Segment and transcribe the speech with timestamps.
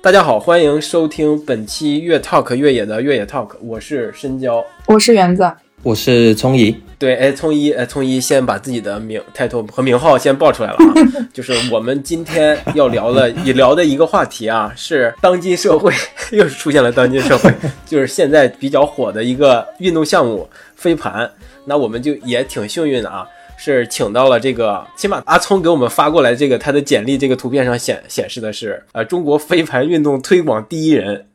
[0.00, 4.64] 大家好，欢迎收听本期越 Talk 越野的越野 Talk，我是深交。
[4.86, 5.50] 我是园子，
[5.82, 10.94] 我是聪怡，对，哎，聪一，哎，聪一，先把自己的名 title 和名号先报出来了啊，
[11.34, 15.92] 就是我们今天要聊的， 也聊的一个话题啊，是当今社会
[16.30, 17.52] 又是出现了当今社会，
[17.84, 21.28] 就是现在比较火的一个运动项目飞盘。
[21.64, 23.26] 那我们就也挺幸运的啊，
[23.58, 31.26] 是请到了这个，起码阿聪给我们发过来这个他的简历，这个图片上显显示的是，呃，中国飞盘运动推广第一人。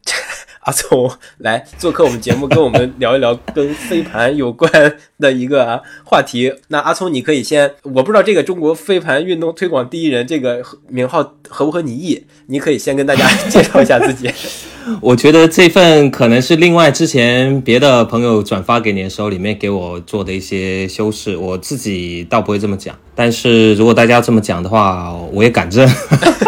[0.63, 4.71] 阿聪来做客我们节目，跟我们聊一聊跟飞盘有关
[5.19, 6.53] 的一个话题。
[6.69, 14.29] 那阿聪，你可以先，我不知道这个中国飞盘运动推广第一人这个名号合不合你意，你可以先跟大家 介绍一下自己。
[15.01, 22.95] 我觉得这份可能是另外之前别的朋友转发给你的时候，里面给我做的一些修饰，我自己倒不会这么讲。
[23.15, 25.89] 但是如果大家这么讲的话，我也敢认，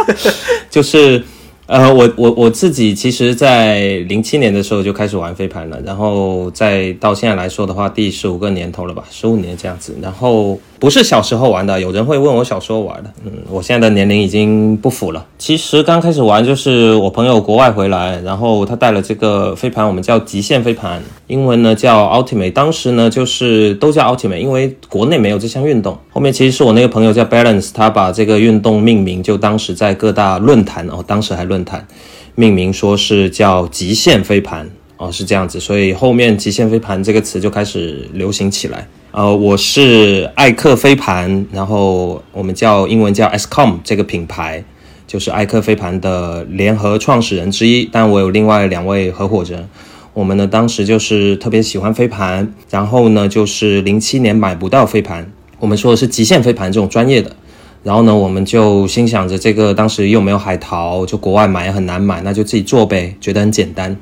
[0.72, 1.22] 就是。
[1.68, 9.98] 呃，我我我自己其实，在零七年的时候就开始玩飞盘了，然后再到现在来说的话，第十五个年头了吧，十五年这样子。
[10.00, 15.26] 然后不是小时候玩的，有人会问我小时候玩的，嗯，我现在的年龄已经不符了。
[15.40, 25.98] 其实刚开始玩就是我朋友国外回来，然后他带了这个飞盘，我们叫极限飞盘，英文呢叫 Ultimate，当时呢就是都叫 Ultimate，因为国内没有这项运动。
[26.12, 31.66] 后面其实是我那个朋友叫 Balance，他把这个运动命名，就当时在各大论坛哦，当时还论。
[31.66, 31.88] 坛
[32.36, 38.88] 命名说是叫极限飞盘哦，是这样子，所以后面极限飞盘这个词就开始流行起来。
[39.12, 44.64] 呃，我是艾克飞盘，然后我们叫英文叫 SCOM 这个品牌，
[45.06, 47.90] 就是艾克飞盘的联合创始人之一。
[47.92, 49.68] 但我有另外两位合伙人，
[50.14, 57.36] 我们呢当时就是特别喜欢飞盘，然后呢就是零七年买不到飞盘，我们说的是极限飞盘这种专业的。
[57.84, 63.96] 然后呢，我们就心想着这个当时又没有海淘，就国外买也很难买，那就自己做呗，觉得很简单。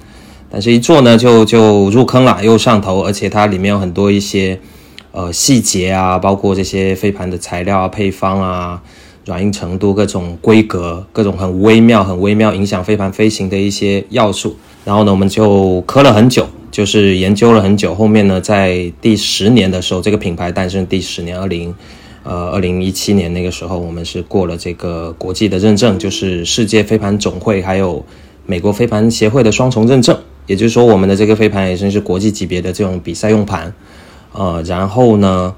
[0.54, 4.60] 但是一做呢，就就入坑了，又上头，而且它里面有很多一些
[5.12, 8.80] 呃细节啊，包括这些飞盘的材料啊、配方啊、
[9.26, 14.56] 软硬程度、各种规格、各种很微妙、很微妙影响飞盘飞行的一些要素。
[14.86, 17.96] 然后呢，我们就磕了很久，就是研究了很久。
[17.96, 21.74] 后面呢，在第十年的时候，这个品牌诞生，第十年二零。
[22.26, 28.06] 呃，二零一七年那个时候，我们是过了这个国际的认证，就是世界飞盘总会还有
[28.46, 30.18] 美国飞盘协会的双重认证。
[30.48, 33.74] 也就是说，我们的这个飞盘也算是国际级别的这种比赛用盘。
[34.34, 35.54] 呃，然后呢，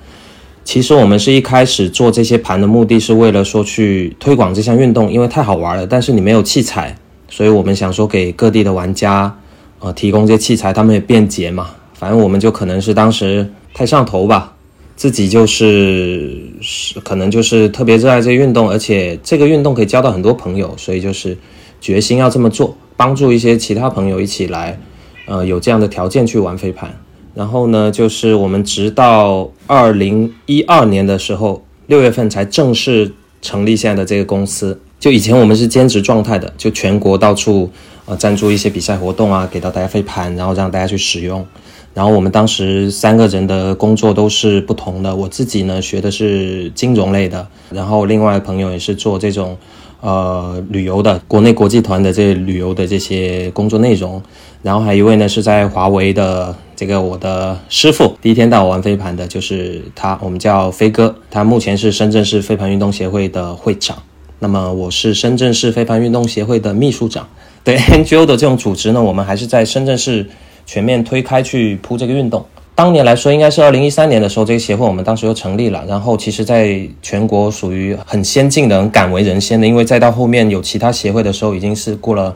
[0.63, 5.87] 其实我们是一开始做这些盘的目的是为了说去推广这项运动，因为太好玩了。
[5.87, 6.95] 但是你没有器材，
[7.29, 9.37] 所以我们想说给各地的玩家
[9.79, 11.69] 呃提供这些器材，他们也便捷嘛。
[11.93, 14.51] 反正我们就可能是当时太上头吧。
[14.97, 21.37] 自己就是是可能就是特别热爱这个运动，而且这个运动可以交到很多朋友，所以就是
[21.81, 24.79] 决心要这么做，帮助一些其他朋友一起来，
[25.27, 26.93] 呃，有这样的条件去玩飞盘。
[27.33, 33.11] 然后呢，就是我们直到二零一二年的时候，六月份才正式
[33.41, 34.79] 成立现在的这个公司。
[34.99, 37.69] 就以前我们是兼职状态的，就全国到处
[38.05, 41.45] 呃赞助一些比赛活动啊，给到大家飞盘，然后让大家去使用。
[41.93, 49.57] 然后我们当时三个人的工作都是不同的，我自己呢学的是金融类的，然后另外朋友也是做这种，
[50.05, 54.21] 呃旅游的，国内国际团的这旅游的这些工作内容，
[54.61, 63.97] 然后还有一位呢是在华为的这个我的师傅，第一天带我玩飞盘的就是他，我们叫飞哥，他目前是深圳市飞盘运动协会的会长，
[64.37, 67.27] 那么我是深圳市飞盘运动协会的秘书长，
[67.63, 70.27] 对 NGO 的这种组织呢，我们还是在深圳市。
[70.67, 72.43] 全面推开去铺这个运动。
[72.75, 75.85] 当年来说，应该是二零一三年的时候，这个协会我们当时就成立了。
[75.87, 79.65] 然后，其实在全国属于很先进的、敢为人先的。
[79.65, 82.35] 因为再到后面有其他协会的时候，已经是过了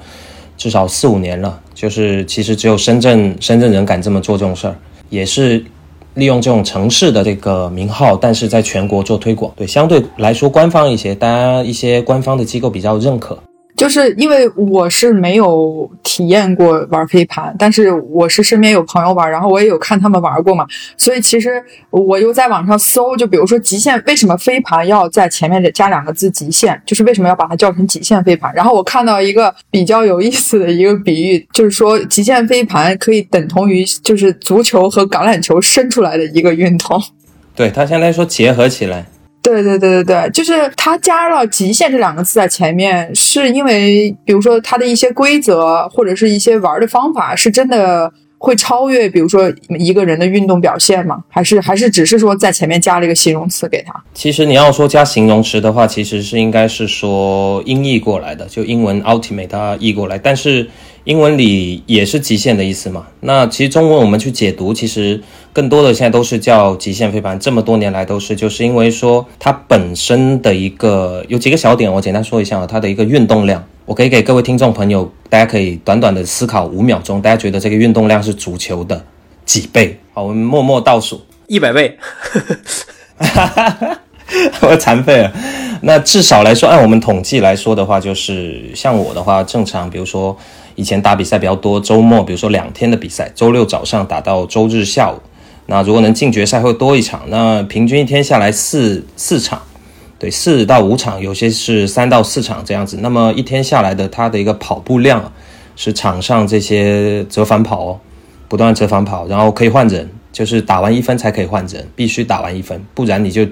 [0.57, 1.59] 至少四五年了。
[1.75, 4.75] 就是其实只有深圳深圳人敢这么做这种事儿，
[5.09, 5.61] 也是
[6.13, 9.51] 利用这种城市的这个名号，但是在全国做推广。
[9.57, 13.37] 对，相对来说官方一些，大家一些官方的机构比较认可。
[13.79, 20.67] 就是因为我是没有体验过玩飞盘，但是我是身边有朋友玩，然后我也有看他们玩过嘛，
[20.97, 28.53] 所以其实我又在网上搜，就比如说极限，为什么飞盘要在前面加两个字“极限”，就是为什么要把它叫成极限飞盘？
[28.53, 37.01] 然后我看到一个比较有意思的一个比喻，就是说极限飞盘可以等同于就是足球和橄榄球生出来的一个运动，
[37.55, 39.05] 对它相当于说结合起来。
[39.41, 51.23] 对对对对对，就是它加了“极限”这两个字在前面，是因为比如说它的一些规则或者是一些玩的方法是真的会超越，比如说一个人的运动表现吗？
[51.29, 53.93] 还是还是只是说在前面加了一个形容词给他？
[54.13, 60.69] 其实你要说加形容词的话，其实是应该是说音译过来的，就英文 ultimate 它译过来，但是
[61.03, 63.07] 英文里也是极限的意思嘛。
[63.21, 65.21] 那其实中文我们去解读，其实
[65.53, 73.63] 更多的现在都是叫极限飞盘，这么多年来都是，就是因为说它本身的一个有几个小点，我简单说一下啊，它的一个运动量。
[73.85, 79.03] 我可以给各位听众朋友，大家可以短短的思考五秒钟，大家觉得这个运动量是足球的
[79.45, 79.97] 几倍？
[80.13, 81.97] 好，我们默默倒数，一百倍，
[84.61, 85.33] 我残废了。
[85.81, 90.37] 那至少来说，按我们统计来说的话，就是像我的话，正常，比如说
[90.79, 95.19] 以前打比赛比较多，周末比如说两天的比赛，周六早上打到周日下午，
[95.65, 99.61] 那如果能进决赛会多一场，那平均一天下来四四场。
[100.17, 102.99] 对，四到五场，有些是三到四场这样子。
[103.01, 105.33] 那么一天下来的，它的一个跑步量
[105.75, 107.99] 是场上这些折返跑哦，
[108.47, 113.45] 不断折返跑，然后可以换人，就是打完一分才可以换人，必须打完一分，不然你就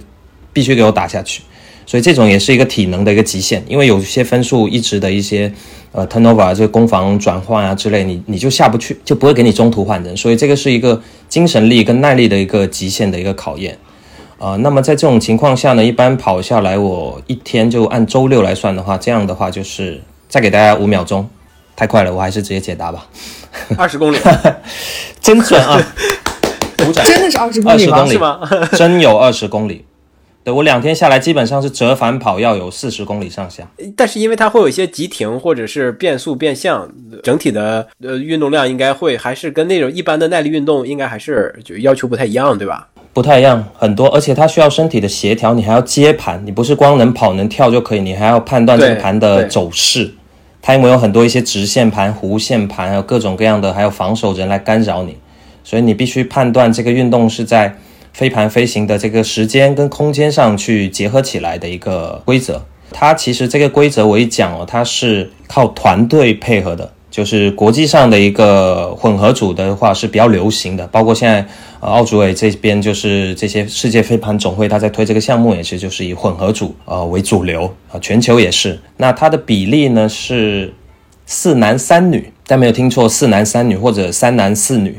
[0.54, 1.42] 必须给我打下去。
[1.88, 5.52] 所以这种也是一个体能的一个极限，因为有些分数一直的一些
[5.94, 10.16] 呃 turnover 这个攻防转换啊之类，你你就下不去，就不会给你中途换人。
[10.16, 13.78] 所以这个是一个精神力跟耐力的一个极限的一个考验。
[14.38, 21.28] 啊，那么在这种情况下呢，一般跑下来，我一天就按周六来算的话，这样的话就是再给大家五秒钟，
[21.76, 23.08] 太快了，我还是直接解答吧。
[23.78, 24.18] 二十公里，
[25.22, 25.82] 真准啊！
[26.78, 27.98] 鼓掌，真的是二十公里吗？
[27.98, 28.70] 二十公里 是吗？
[28.74, 29.86] 真有二十公里。
[30.48, 33.68] 对我两天下来，基本上是折返跑要有四十公里上下。
[33.98, 36.90] 但是因为它会有一些急停或者是变速变向，
[37.22, 42.88] 整体的呃运动量应该会还是跟那种一般的耐力运动应该还是就要求不太一样，对吧？
[43.12, 50.14] 不太一样，很多，而且它需要身体的协调，你还要接盘，你不是光能跑能跳就可以，你还要判断这个盘的走势。
[50.62, 55.18] 它因为有很多一些直线盘、弧线盘，还有各种各样的，还有防守人来干扰你，
[55.66, 57.76] 所以你必须判断这个运动是在
[58.18, 62.66] 飞盘飞行的这个时间跟空间上去结合起来的一个规则。
[62.90, 71.46] 它其实这个规则我一讲哦，它是靠团队配合的，就是国际上的一个混合组的话是比较流行的，包括现在
[71.80, 78.80] 呃奥组委这边就是这些世界飞盘总会，它在推这个项目也是就是以混合组呃为主流啊、全球也是。
[78.98, 80.74] 那它的比例呢是
[81.28, 84.98] 四男三女，但没有听错，四男三女或者三男四女。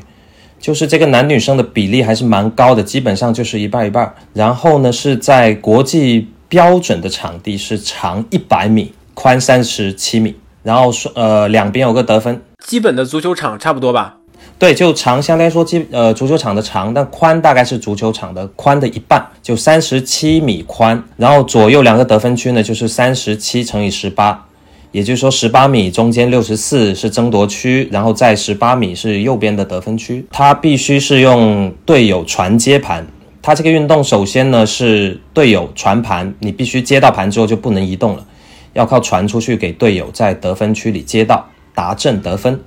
[0.60, 4.14] 就是这个男女生的比例还是蛮高的，基本上就是一半一半。
[4.32, 14.16] 然后呢，是在国际标准的场地是长一百米，宽三十七米，然后说呃两边有个得分，基本的足球场差不多吧？
[14.58, 21.00] 对，就长相对来说基呃足球场的长，但宽大概是足球场的宽的一半，就三十七米宽。
[21.16, 24.47] 然后左右两个得分区呢，就是三十七乘以十八，
[24.90, 30.24] 也就是说十八米中间六十四是争夺区，然后在十八米是右边的得分区。
[30.30, 33.06] 它必须是用队友传接盘。
[33.42, 38.26] 它这个运动首先呢是队友传盘，你必须接到盘之后就不能移动了，
[38.72, 42.60] 要靠传出去给队友在得分区里接到达阵得分。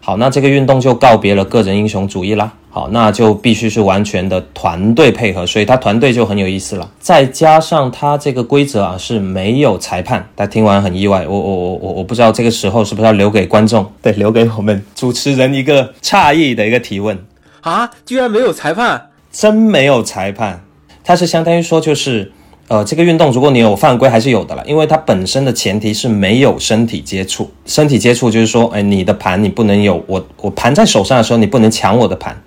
[0.00, 2.54] 好，那这个运动就告别了个人英雄主义啦。
[2.76, 6.86] 好，那就必须是完全的团队配合，所以他团队就很有意思了。
[7.00, 11.26] 再加上他这个规则啊是没有裁判，大家听完很意外。
[11.26, 17.18] 我我我我我不知道这个时候是不是要留给观众，对，留给我们主持人一个诧异的一个提问。
[17.62, 19.08] 啊，居然没有裁判！
[19.32, 20.62] 真没有裁判，
[21.02, 22.30] 它是相当于说就是，
[22.68, 32.38] 呃，这个运动如果你有犯规还是有的了，因为它本身的前提是没有身体接触，身体接触就是说，哎，你的盘你不能有我我盘在手上的时候你不能抢我的盘，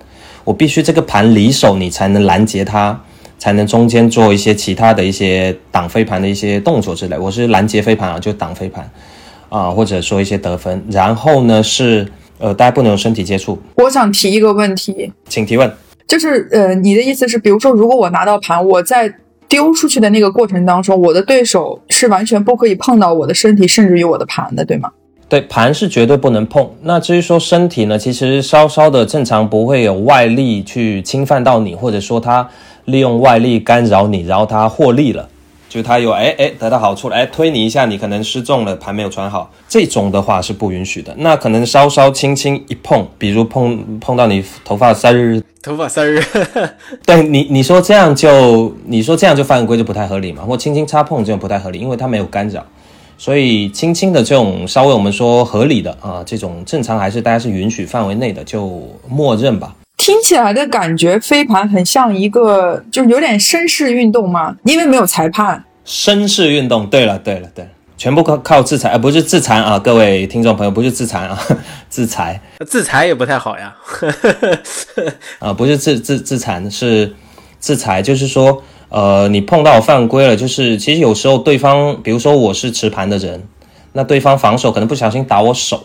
[0.49, 2.99] 我必须这个盘离手你才能拦截它，
[3.37, 7.15] 才能中间做一些其他的一些挡飞盘的一些动作之类。
[7.15, 8.89] 我是拦截飞盘啊，就挡飞盘
[9.49, 10.83] 啊，或者说一些得分。
[10.89, 15.71] 然后呢是呃，大家不能有身体接触，我想提一个问题，请提问。
[16.07, 19.13] 就是呃，你的意思是，比如说，如果我拿到盘，我在
[19.47, 24.89] 丢出去的那个过程当中，我的对手是完全不可以碰到我的身体，甚至于我的盘的，对吗？
[25.29, 26.67] 对，盘是绝对不能碰。
[26.81, 32.49] 那至于说身体呢，其实稍稍的正常不会有外力去侵犯到你，或者说他
[32.85, 35.29] 利用外力干扰你，然后他获利了，
[35.69, 41.13] 就他有哎哎得到好处了，哎推你一下，你可能失重了，盘没有传好，这种的话是不允许的。
[41.19, 46.23] 那可能稍稍轻轻一碰，比如碰碰到你头发丝儿，头发丝儿，
[47.05, 52.65] 对你你说这样就你说这样就犯规就不太合理嘛，或轻轻擦碰这种不太合理，因为它没有干扰。
[53.19, 59.75] 所以轻轻的这种稍微我们说合理的啊，这种正常还是大家是允许范围内的，就默认吧。
[59.97, 65.61] 听起来的感觉，飞盘很像一个，就是有点绅士运动嘛，因为没有裁判。
[65.85, 71.37] 绅士运动，对了对了对了，全部靠靠自裁，而、不是自残啊，各位听众朋友，不是自残啊，
[71.89, 73.75] 自裁自裁也不太好呀。
[75.39, 77.13] 啊，不是自自自残，是
[77.59, 83.43] 自裁，就是说，呃，你碰到犯规了，就是其实有时候对方，比如说我是持盘的人，
[83.93, 85.83] 那对方防守可能不小心打我手，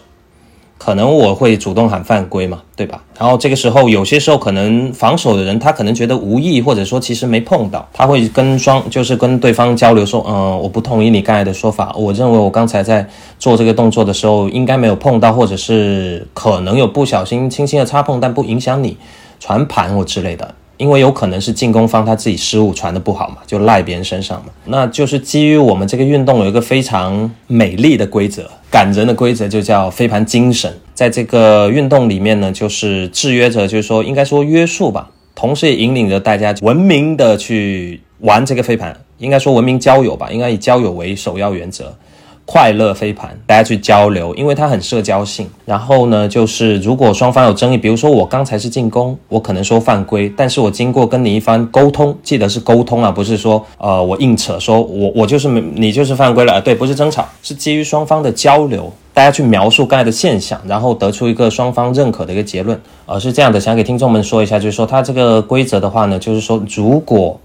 [0.78, 3.02] 可能我会主动喊犯规嘛，对吧？
[3.18, 13.06] 然后这个时候，有些时候可能防守的人他可能觉得无意，或者说其实没碰到，他会跟双就是跟对方交流说，嗯、我不同意你刚才的说法，我认为我刚才在
[13.38, 18.96] 做这个动作的时候应该没有碰到，或者是可能有不小心轻轻的擦碰，但不影响你
[19.38, 20.54] 传盘或之类的。
[20.76, 24.52] 因为有可能是进攻方他自己失误传的不好嘛，就赖别人身上嘛。
[24.64, 30.72] 那就是基于我们这个运动有一个非常美丽的规则，感人的规则，就叫飞盘精神。
[30.92, 41.96] 在这个运动里面呢，就是制约着，就是说应该说约束吧，同时也引领着大家文明的去玩这个飞盘，应该说文明交友吧，应该以交友为首要原则。
[42.46, 45.48] 快乐飞盘，大家去交流，因为它很社交性。
[45.64, 62.78] 然后呢，就是如果双方有争议，比如说我刚才是进攻，我可能说犯规，但是我经过跟你一番沟通，记得是沟通啊，不是说呃我硬扯说我我就是你就是犯规了，对，不是争吵，是基于双方的交流，大家去描述刚才的现象，然后得出一个双方认可的一个结论。
[63.06, 67.40] 呃，是这样的，想给听众们说一下，就是说它这个规则的话呢，就是说如果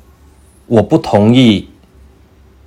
[0.67, 1.69] 我不同意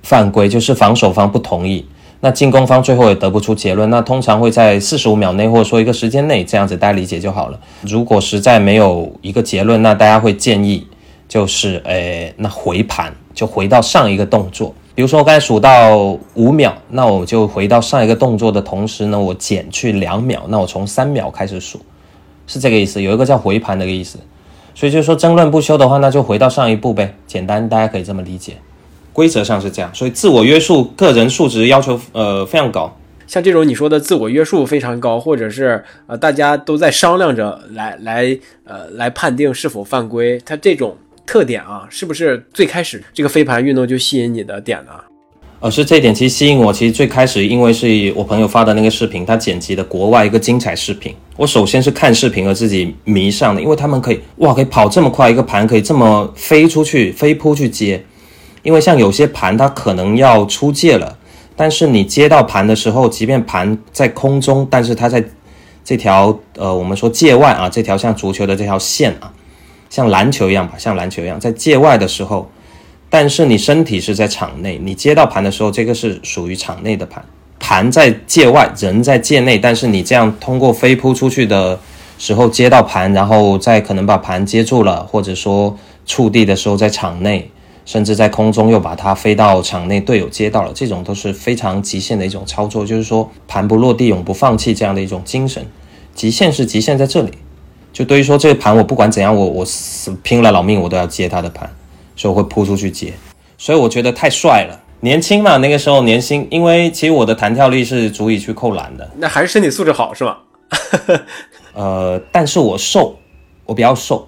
[0.01, 1.85] 犯规，就是防守方不同意。
[2.25, 7.59] 那进攻方最后也得不出结论，那通常会在四十五秒内或者说一个时间内这样子大家理解就好了。
[7.81, 10.87] 如果实在没有一个结论，那大家会建议
[11.27, 14.73] 就是，诶，那回盘就回到上一个动作。
[14.95, 15.97] 比如说我刚才数到
[16.35, 21.81] 五秒，那我就回到上一个动作的同时呢，我减去两秒，那我从三秒开始数，
[22.47, 23.01] 是这个意思。
[23.01, 24.17] 有一个叫回盘的一个意思。
[24.73, 28.53] 所以就是说争论不休的话，那就回到上一步呗，简单大家可以这么理解。
[29.13, 32.93] 规则上是这样，所以自我约束、个人素质要求呃非常高。
[33.25, 44.91] 像这种你说的自我约束非常高，或者是呃大家都在商量着来来呃来判定是否犯规，它这种特点啊，是不是最开始这个飞盘运动就吸引你的点呢？
[45.61, 46.73] 呃，是这一点其实吸引我。
[46.73, 51.15] 其实最开始因为是我朋友发的那个视频，他剪辑的国外一个精彩视频。
[51.37, 58.03] 我首先是看视频而自己迷上的，因为他们可以哇，可以跑这么快，一个盘可以这么飞出去、飞扑去接。
[58.63, 61.17] 因为像有些盘它可能要出界了，
[61.55, 65.23] 但是你接到盘的时候，即便盘在空中，但是它在
[65.83, 69.31] 这条呃我们说界外啊，这条像足球的这条线啊，
[69.89, 72.49] 像篮球一样吧，像篮球一样，在界外的时候，
[73.09, 77.23] 但是你身体是在场内，你接到盘的时候，这个是属于场内的盘，
[77.59, 81.77] 盘在界外，人在界内，但是你这样通过飞扑出去的
[82.17, 87.51] 时候接到盘，然后再可能把盘接住了，或者说触地的时候在场内。
[87.85, 95.65] 甚至在空中又把它飞到场内，队友接到了，这种都是非常极限的一种操作，就是说盘不落地，永不放弃这样的一种精神。
[96.15, 97.31] 极限是极限在这里，
[97.91, 101.69] 就对于说这个盘我不管怎样，我我死拼了老命我都要接他的盘，
[102.15, 103.13] 所以我会扑出去接。
[103.57, 110.39] 所以我觉得太帅了，年轻嘛，那个时候年轻，因为其实我的弹跳力是足以去扣篮的，那还是身体素质好是吧？
[111.73, 113.17] 呃，但是我瘦，
[113.65, 114.27] 我比较瘦。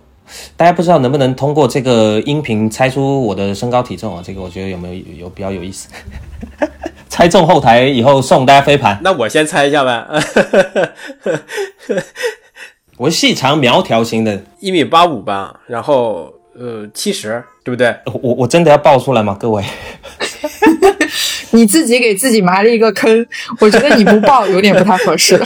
[0.57, 4.23] 大家不知道能不能通过这个音频猜出我的身高体重啊？
[4.25, 4.93] 这个我觉得有没有
[5.25, 5.87] 有比较有意思。
[7.07, 8.99] 猜中后台以后送大家飞盘。
[9.01, 10.05] 那我先猜一下呗，
[12.97, 17.95] 我细长苗条型的，一米八五吧，然后呃七十，对不对？
[18.21, 19.35] 我我真的要报出来吗？
[19.39, 19.63] 各位，
[21.51, 23.25] 你自己给自己埋了一个坑，
[23.61, 25.41] 我觉得你不报有点不太合适。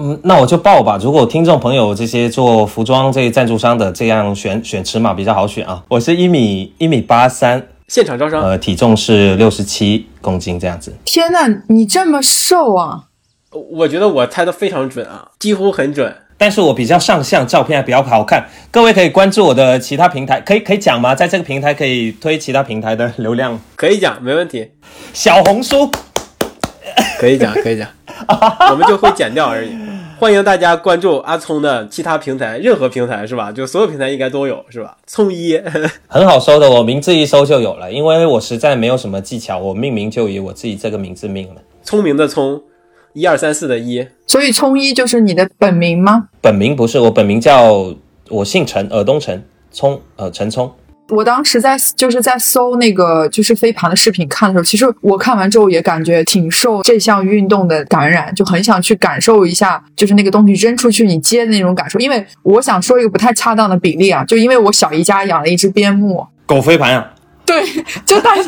[0.00, 0.96] 嗯，那我就报吧。
[1.02, 5.82] 如果听众朋友这些做服装这些赞助商的，这样选选尺码比较好选啊。
[5.88, 10.96] 我是一米一米八三，现场招商，呃，体重是六十七公斤这样子。
[11.04, 13.06] 天呐，你这么瘦啊！
[13.50, 16.14] 我觉得我猜的非常准啊，几乎很准。
[16.40, 18.46] 但是我比较上相，照片还比较好看。
[18.70, 21.12] 各位可以关注我的其他平台，可以可以讲吗？
[21.12, 23.58] 在这个平台可以推其他平台的流量。
[23.74, 24.70] 可以讲，没问题，
[25.12, 25.90] 小红书
[27.18, 27.88] 可以讲，可以讲，
[28.70, 29.70] 我们就会剪掉而已。
[30.18, 33.52] 欢迎大家关注阿聪的其他平台，任何平台是吧？
[33.52, 34.96] 就所有平台应该都有是吧？
[35.06, 35.60] 聪一，
[36.08, 41.62] 很好搜的，我名字一搜就有了，因为我实在没有什么技巧，我命名就以我自己这个名字命了。
[41.84, 42.60] 聪明的聪，
[43.12, 46.28] 一二三四的一，所以聪一就是你的本名吗？
[46.40, 47.94] 本名不是我本名叫
[48.28, 50.72] 我姓陈，尔东陈聪，呃陈聪。
[51.08, 61.98] 我当时在就是在搜那个就是飞盘的视频看的时候，其实我看完之后也感觉挺受这项运动的感染，就很想去感受一下，就是那个东西扔出去你接的那种感受。
[61.98, 67.10] 因为我想说一个不太恰当的比例啊，就因为我小姨家养了一只边牧，狗飞盘啊，
[67.48, 68.42] 对，就大家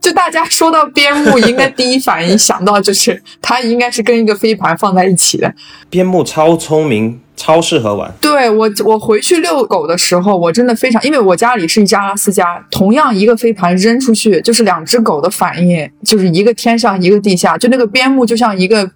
[0.00, 5.52] 就大大家说到边牧，应该第一反应想到就是它应该是跟一个飞盘放在一起的。
[5.90, 8.10] 边牧超聪明，超适合玩。
[8.20, 18.88] 对我，我回去遛狗的时候，我真的非常，因为我家里是一家阿拉斯加，同样一个飞盘扔出去，就是两只狗的反应，就是一个天上，一个地下，就那个边牧就像一个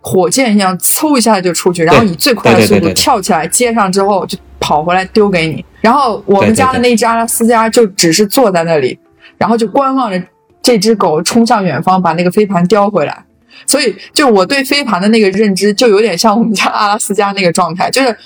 [0.00, 5.64] 火箭一样，嗖一下就出去，然后以最快的速度跳起来接上之后就跑回来丢给你。
[5.80, 8.98] 然后我们家的那只阿拉斯加就只是坐在那里，
[9.36, 10.20] 然后就观望着
[10.62, 13.24] 这只狗冲向远方，把那个飞盘叼回来。
[13.66, 18.16] 所以，就我对飞盘的那个认知，就有点像我们家阿拉斯加那个状态，就是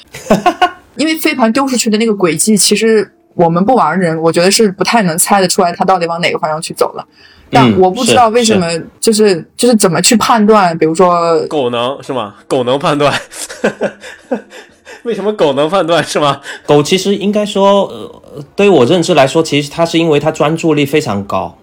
[0.97, 7.07] 因为飞盘丢出去的那个轨迹，其实我们不玩的人，我觉得是不太能猜得出来它到底往哪个方向去走了。
[7.51, 8.67] 但嗯我不知道为什么，
[9.01, 12.35] 就是就是怎么去判断，比如说狗能是吗？
[12.47, 13.13] 狗能判断，
[15.05, 16.41] 为什么狗能判断是吗？
[16.65, 21.57] 狗其实应该说，呃，对于我认知来说，其实它是因为它专注力非常高。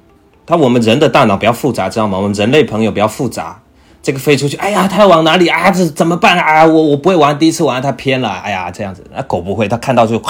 [0.45, 2.17] 它我们人的大脑比较复杂，知道吗？
[2.17, 3.61] 我们人类朋友比较复杂。
[4.01, 5.69] 这个飞出去，哎呀，它要往哪里啊？
[5.69, 6.65] 这怎么办啊？
[6.65, 9.05] 我我不会玩，第一次玩它偏了，哎呀，这样子。
[9.13, 10.21] 那狗不会，它看到就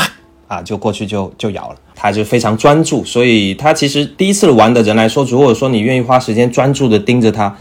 [0.47, 1.75] 啊，就过去就就咬了。
[1.95, 7.55] 它就非常专注，所以它其实第一次玩的人来说，如果说你愿意花时间专注的盯着它，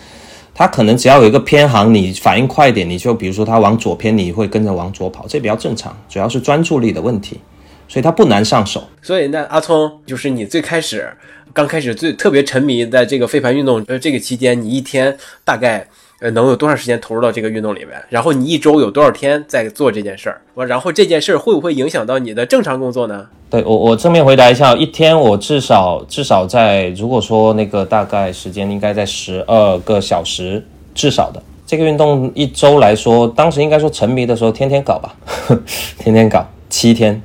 [0.59, 7.39] 它可能只要有一个偏航，你反应快一点，你就比如说它往左偏，你会跟着往左跑，这比较正常，主要是专注力的问题，
[7.87, 8.83] 所以它不难上手。
[9.01, 11.09] 所以那阿聪，就是你最开始
[11.53, 15.87] 刚开始最特别沉迷在这个飞盘运动呃这个期间，你一天大概
[16.21, 17.91] 呃能有多长时间投入到这个运动里面？
[18.09, 20.41] 然后你一周有多少天在做这件事儿？
[20.55, 23.27] 完，然后这件事儿会不会影响到你的正常工作呢？
[23.49, 31.43] 对我，我正面回答一下，一天我至少至少在，如果说那个大概时间应该在十二个小时至少的。
[31.67, 35.15] 这个运动一周来说，当时应该说沉迷的时候，天天搞吧，
[35.99, 37.21] 天天搞七天。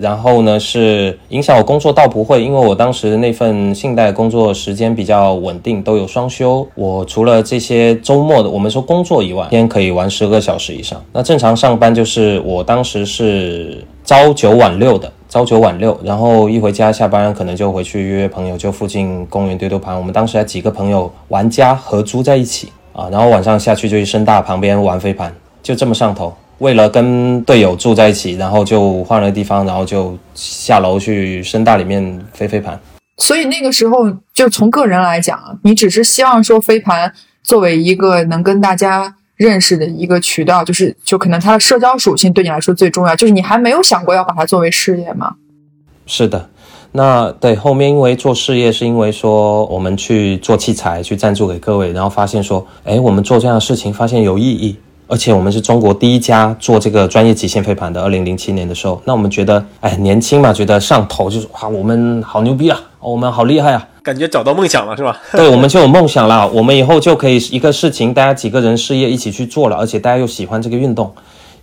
[0.00, 6.66] 然后呢是影响我工作倒不会，因为我当时那份信贷工作时间比较稳定，都有双休。
[6.74, 11.02] 我除了这些周末的我们说工作以外，天可以玩十个小时以上。
[11.12, 19.96] 那正常上班就是我当时是朝九晚六的，朝九晚六，然后一回家下班可能就回去约约朋友，就附近公园丢丢盘。
[19.96, 26.32] 我们当时还几个朋友玩家合租在一起啊，然后晚上下去就去深大旁边玩飞盘，就这么上头。
[26.58, 32.78] 为了跟队友住在一起，然后就换了地方，然后就下楼去深大里面飞飞盘。
[33.18, 37.12] 所以那个时候，就从个人来讲，你只是希望说飞盘
[37.42, 45.34] 作为一个能跟大家认识的一个渠道，就是就可能它的社交属性对你来说最重要，就是你还没有想过要把它作为事业吗？
[46.06, 46.50] 是的，
[46.92, 58.02] 那对后面因为做事业，是因为说我们去做器材，去赞助给各位，然后发现说，哎，我们做这样的事情发现有意义，而且我们是中国第一家做这个专业极限飞盘的。
[58.02, 65.20] 二零零七年的时候，那我们觉得，哎，年轻嘛，觉得上头就是哇，我们好牛逼啊，我们好厉害啊，感觉找到梦想了是吧？
[65.32, 66.48] 对，我们就有梦想了。
[66.50, 71.12] 我们以后就可以一个事情，大家几个人事业一起去做了，而且大家又喜欢这个运动，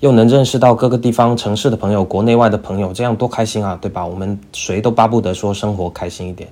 [0.02, 4.06] 又能认识到各个地方城市的朋友、国内外的朋友，这样多开心啊，对吧？
[4.06, 6.48] 我们谁都巴不得说生活开心一点。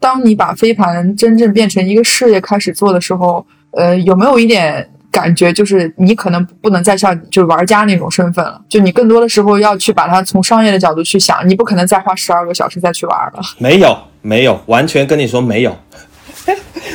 [0.00, 13.40] 当你把飞盘真正变成一个事业开始做的时候，呃，有没有一点感觉，就是你可能不能再像就是玩家那种身份了，就你更多的时候要去把它从商业的角度去想，你不可能再花十二个小时再去玩了。
[13.58, 15.76] 没有，没有，完全跟你说没有，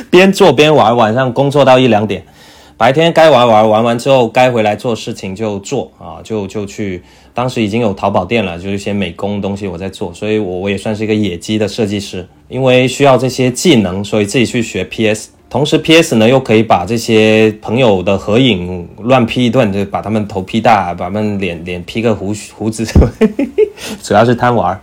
[0.10, 2.23] 边做边玩，晚上工作到一两点，
[2.78, 7.04] 白天该玩玩，玩完之后该回来做事情就做啊，就就去。
[7.36, 15.30] 当时已经有淘宝店了，就是一些美工东西我在做，所以我我也算是一个野鸡的设计师，因为需要这些技能，所以自己去学 PS。
[15.53, 22.83] 同时 PS 呢又可以把这些朋友的合影乱 P 一顿，就把他们头 P 大，把他们脸脸 P 个胡胡子，
[24.01, 24.81] 主要是贪玩。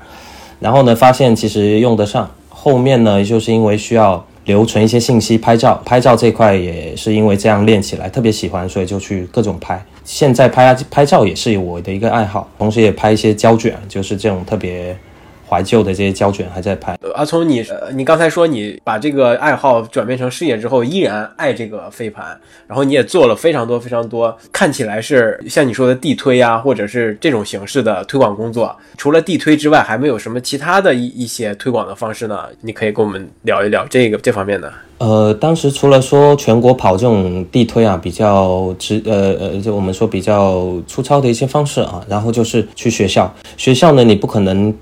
[0.61, 2.31] 然后呢，发现其实用得上。
[2.49, 9.85] 后面呢，就是因为需要留存一些信息，拍照，拍照这块也是因为这样练起来，特别喜欢，所以就去各种拍。
[10.05, 14.97] 现在拍拍照也是我的一个爱好，同时也拍一些胶卷，就是这种特别
[15.51, 16.97] 怀旧的这些胶卷还在拍。
[17.03, 28.75] 呃阿聪，你呃，你刚才说你把这个爱好转变成事业之后，依然爱这个飞盘，然后你也做了非常多非常多，看起来是像你说的地推啊，或者是这种形式的推广工作。
[28.97, 32.45] 除了地推之外，还没有什么其他的一一些推广的方式呢？
[32.61, 34.73] 你可以跟我们聊一聊这个这方面的。
[34.99, 44.73] 呃，当时除了说全国跑这种地推啊，比较直呃呃，就我们说比较粗糙的一些方式啊，然后就是去学校，学校呢你不可能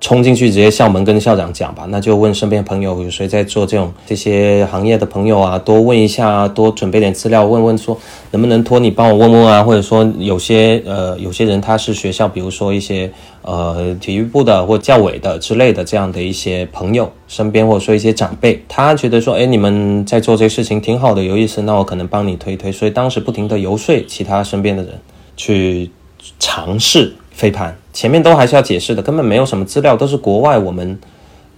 [0.00, 7.98] 冲进去直接校门跟校长讲吧，那就问身边朋友有谁在做这种这些行业的朋友啊，多问一下，多准备点资料，问问说
[8.30, 13.10] 能不能托你帮我问问啊，或者说有些呃有些人他是学校，比如说一些
[13.42, 24.92] 呃体育部的或教委的之类的这样的一些朋友身边或者说一些长辈，他觉得说哎你们在做这个事情挺好的，有意思，那我可能帮你推推，所以当时不停的游说其他身边的人
[25.36, 25.90] 去
[26.38, 27.76] 尝试飞盘。
[27.98, 30.96] 前面都还是要解释的，根本没有什么资料，都是国外我们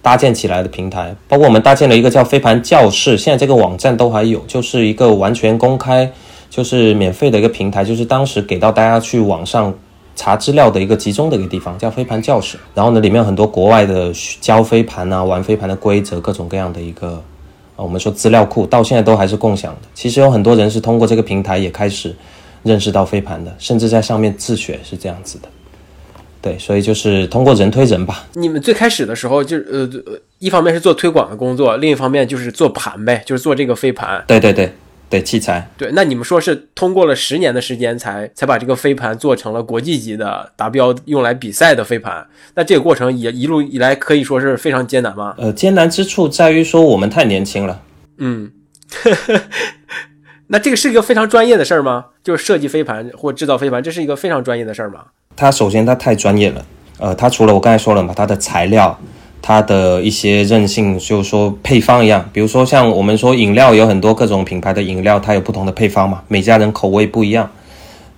[0.01, 1.15] 搭建起来的平台。
[1.27, 6.11] 包括我们搭建了一个叫飞盘教室，现在这个网站都还有，就是一个完全公开、
[6.49, 9.71] 就是免费的一个平台，就是当时给到大家去网上
[10.15, 12.57] 查资料的一个集中的一个地方，叫飞盘教室。
[12.73, 17.21] 然后呢，里面有很多国外的教飞盘啊、玩飞盘的规则，各种各样的一个
[17.75, 19.81] 啊，我们说资料库，到现在都还是共享的。
[19.93, 22.15] 其实有很多人是通过这个平台也开始
[22.63, 25.47] 认识到飞盘的，甚至在上面自学是这样子的。
[26.41, 28.25] 对，所以就是通过人推人吧。
[28.33, 34.23] 你们最开始的时候就是呃，一方面是做推广的工作，另一方面就是做盘呗，就是做这个飞盘。
[34.25, 34.73] 对对对
[35.07, 35.69] 对，器材。
[35.77, 42.25] 对，那你们说是通过了十年的时间才才把这个飞盘做成了国际级的达标用来比赛的飞盘？
[42.55, 45.35] 那这个过程也一路以来可以说是非常艰难吗？
[45.37, 47.81] 呃，艰难之处在于说我们太年轻了。
[48.17, 48.51] 嗯，
[50.47, 52.05] 那这个是一个非常专业的事儿吗？
[52.23, 55.05] 就是设计飞盘或制造飞盘，这是一个非常专业的事儿吗？
[55.35, 56.65] 它首先它太专业了，
[56.99, 58.97] 呃，它除了我刚才说了嘛，它的材料，
[59.41, 67.49] 它的一些韧性，就是说配方一样，比如说像我们说饮料有很多各种品牌的饮料，它有不同的配方嘛，每家人口味不一样，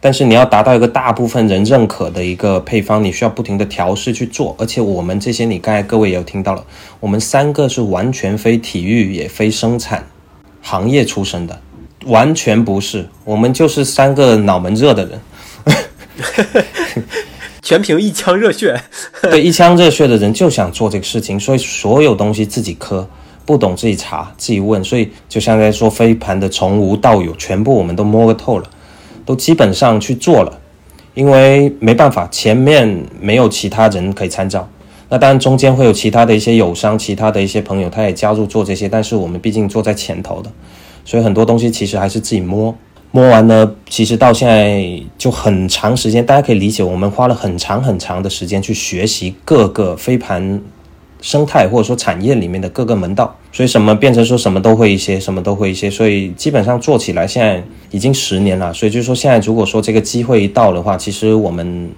[0.01, 6.65] 但是你要达到一个大部分人认可的一个配方，你需要不停的调试去做，而且我们这些你刚才各位也有听到了，
[6.99, 10.05] 我们三个是完全非体育也非生产
[10.61, 11.57] 行业出身的，
[12.05, 15.21] 完全不是，我们就是三个脑门热的人。
[17.63, 18.79] 全凭一腔热血，
[19.23, 23.07] 对一腔热血的人就想做这个事情，所以所有东西自己磕，
[23.45, 28.69] 不懂自己查，自己问，所以就像在说飞盘的从无到有，全部我们都摸个透了，
[29.25, 30.59] 都基本上去做了，
[31.13, 34.67] 因为没办法，前面没有其他人可以参照，
[35.07, 40.51] 那当然中间会有其他的一些友商，其他的一些朋友，他也加入做这些，但是我们毕竟坐在前头的，
[41.05, 42.75] 所以很多东西其实还是自己摸。
[43.15, 44.83] 摸完呢，其实到现在
[45.19, 50.59] 就很长时间，大家可以理解，我们花了很长很长的时间去学习各个飞盘
[51.21, 61.91] 生态或者说产业里面的各个门道，所以什么变成说什么都会一些，什么都会一些，所以基本上做起来现在已经十年了，所以就是说现在如果说这个机会一到的话，其实我们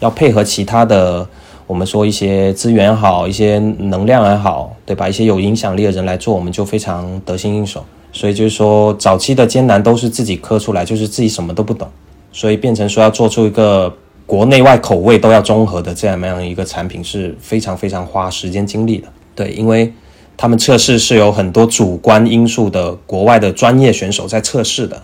[0.00, 1.24] 要配合其他的，
[1.68, 5.08] 我们说一些资源好，一些能量也好，对吧？
[5.08, 7.84] 一些有影响力的人来做，我们就非常得心应手。
[8.16, 11.86] 所以就是说，早期的艰难都是自己磕出来，就是自己什么都不懂，
[12.32, 19.08] 所以变成说要做出一个国内外口味都要综合的这样样一个产品，是非常非常花时间精力的。
[19.34, 19.92] 对，因为
[20.34, 25.02] 他们测试是有很多主观因素的，国外的专业选手在测试的，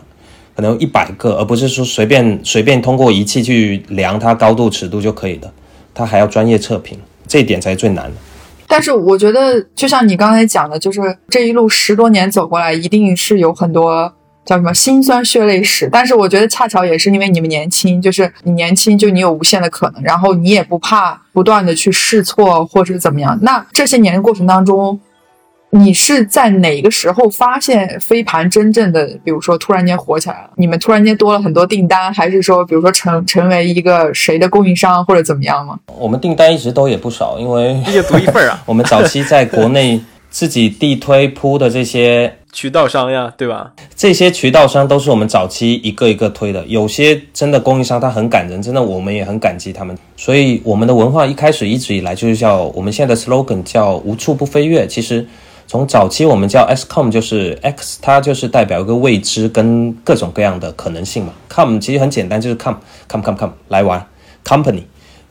[0.57, 5.53] 可能一百个，而不是说随便随便通过仪器去量它高度尺度就可以的，
[5.93, 6.99] 它还要专业测评，
[7.29, 8.17] 这一点才是最难的。
[8.73, 14.11] 但是我觉得，就像你刚才讲的，就是这一路十多年走过来，一定是有很多
[14.47, 15.91] 叫什么辛酸血泪史。
[15.93, 23.39] 但是我觉得恰巧也是因为你们年轻，就是你年轻，就你有无限的可能，然后你也不怕不断的去试错或者怎么样。
[23.43, 24.99] 那这些年的过程当中。
[25.75, 30.51] 你是在哪个时候发现飞盘真正的，比如说突然间火起来了？
[30.57, 35.79] 你们突然间多了很多订单，还是说，比如说成成为一个谁的供应商或者怎么样吗？
[35.99, 38.63] 我们订单一直都也不少，因为一个独一份啊。
[38.67, 43.73] 我们早期在国内自己地推铺的这些渠道商呀，对吧？
[43.97, 49.97] 这些渠道商都是我们早期一个一个推的，有些真的供应商他很感人，真的我们也很感激他们。
[50.19, 55.27] 所以我们的文化一开始一直以来就是叫我们现在的 slogan 叫无处不飞跃，其实。
[55.67, 61.33] 从早期我们叫 XCOM，就是 X，它就是代表一个未知跟各种各样的可能性嘛。
[61.49, 64.07] Com 其实很简单，就是 Come，Come，Come，Come 来玩
[64.45, 64.83] ，Company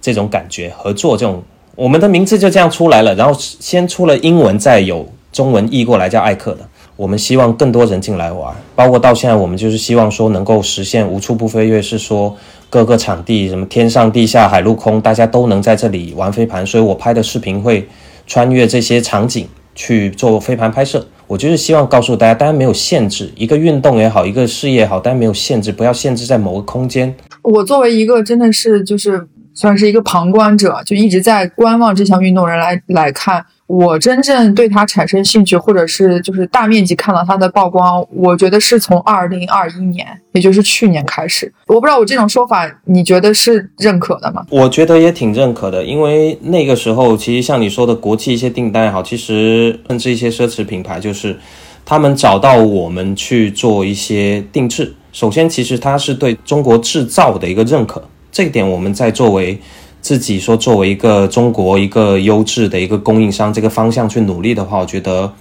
[0.02, 1.44] 这种感觉，合作这种，
[1.76, 3.13] 我们的名字就这样出来了。
[3.13, 6.67] 然后先出了英文，再有中文译过来叫艾克的。
[6.96, 12.36] 我们希望更多人进来玩，包括到现在我们就是希望说能够实现无处不飞跃，是说
[12.70, 16.65] 各个场地什么天上地下海陆空，大家都能在这里玩飞盘。
[16.65, 17.88] 所以我拍的视频会
[18.28, 19.48] 穿越这些场景。
[19.82, 27.12] 去做飞盘拍摄，我就是希望告诉大家，大家没有限制，一个运动也好，一个事业也好，大家没有限制，不要限制在某个空间。
[27.41, 41.49] 我作为一个真的是就是算是一个旁观者，就一直在观望这项运动人来来看，我真正对它产生兴趣，或者是就是大面积看到它的曝光，我觉得是从二零二一年，也就是去年开始。
[41.67, 44.45] 我不知道我这种说法你觉得是认可的吗？
[44.49, 51.38] 我觉得也挺认可的，因为那个时候其实像你说的国际一些订单也好，其实甚至一些奢侈品牌，就是
[51.86, 54.93] 他们找到我们去做一些定制。
[55.13, 58.03] 首先，其实它是对中国制造的一个认可，
[58.34, 59.57] 这一点我们在作为
[60.02, 65.32] 自己说作为一个中国一个优质的一个供应商这个方向去努力的话，我觉得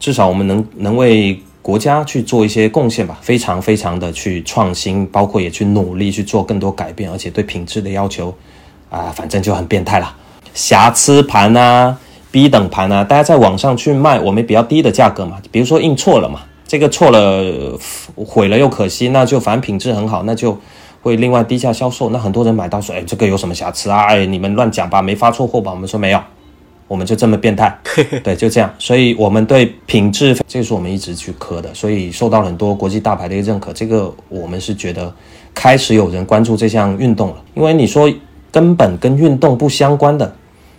[0.00, 8.34] 至少我们能能为国家去做一些贡献吧，非常非常的去创新，包括也去努力去做更多改变，而且对品质的要求
[8.90, 10.14] 啊，反正就很变态了，
[10.52, 11.96] 瑕疵盘啊、
[12.30, 16.40] B 等盘啊，大家在网上去卖我们比较低的价格嘛，比如说印错了嘛。
[16.70, 17.78] 这个错了，
[18.14, 20.54] 毁了又可惜，那就反正品质很好，那就
[21.08, 22.10] 会另外低价销售。
[22.10, 24.04] 那很多人买到说，哎，这个有什么瑕疵啊？
[24.06, 25.70] 哎，你们乱讲吧，没发错货吧？
[25.70, 26.20] 我们说没有，
[26.86, 27.76] 我们就这么变态，
[28.22, 28.72] 对，就这样。
[28.78, 33.72] 所以我们对品质，这是我们一直去磕的，所以受到很多国际大牌的一个认可。
[33.72, 35.12] 这个我们是觉得
[35.54, 38.12] 开始有人关注这项运动了，因为你说
[38.52, 40.32] 根本跟运动不相关的，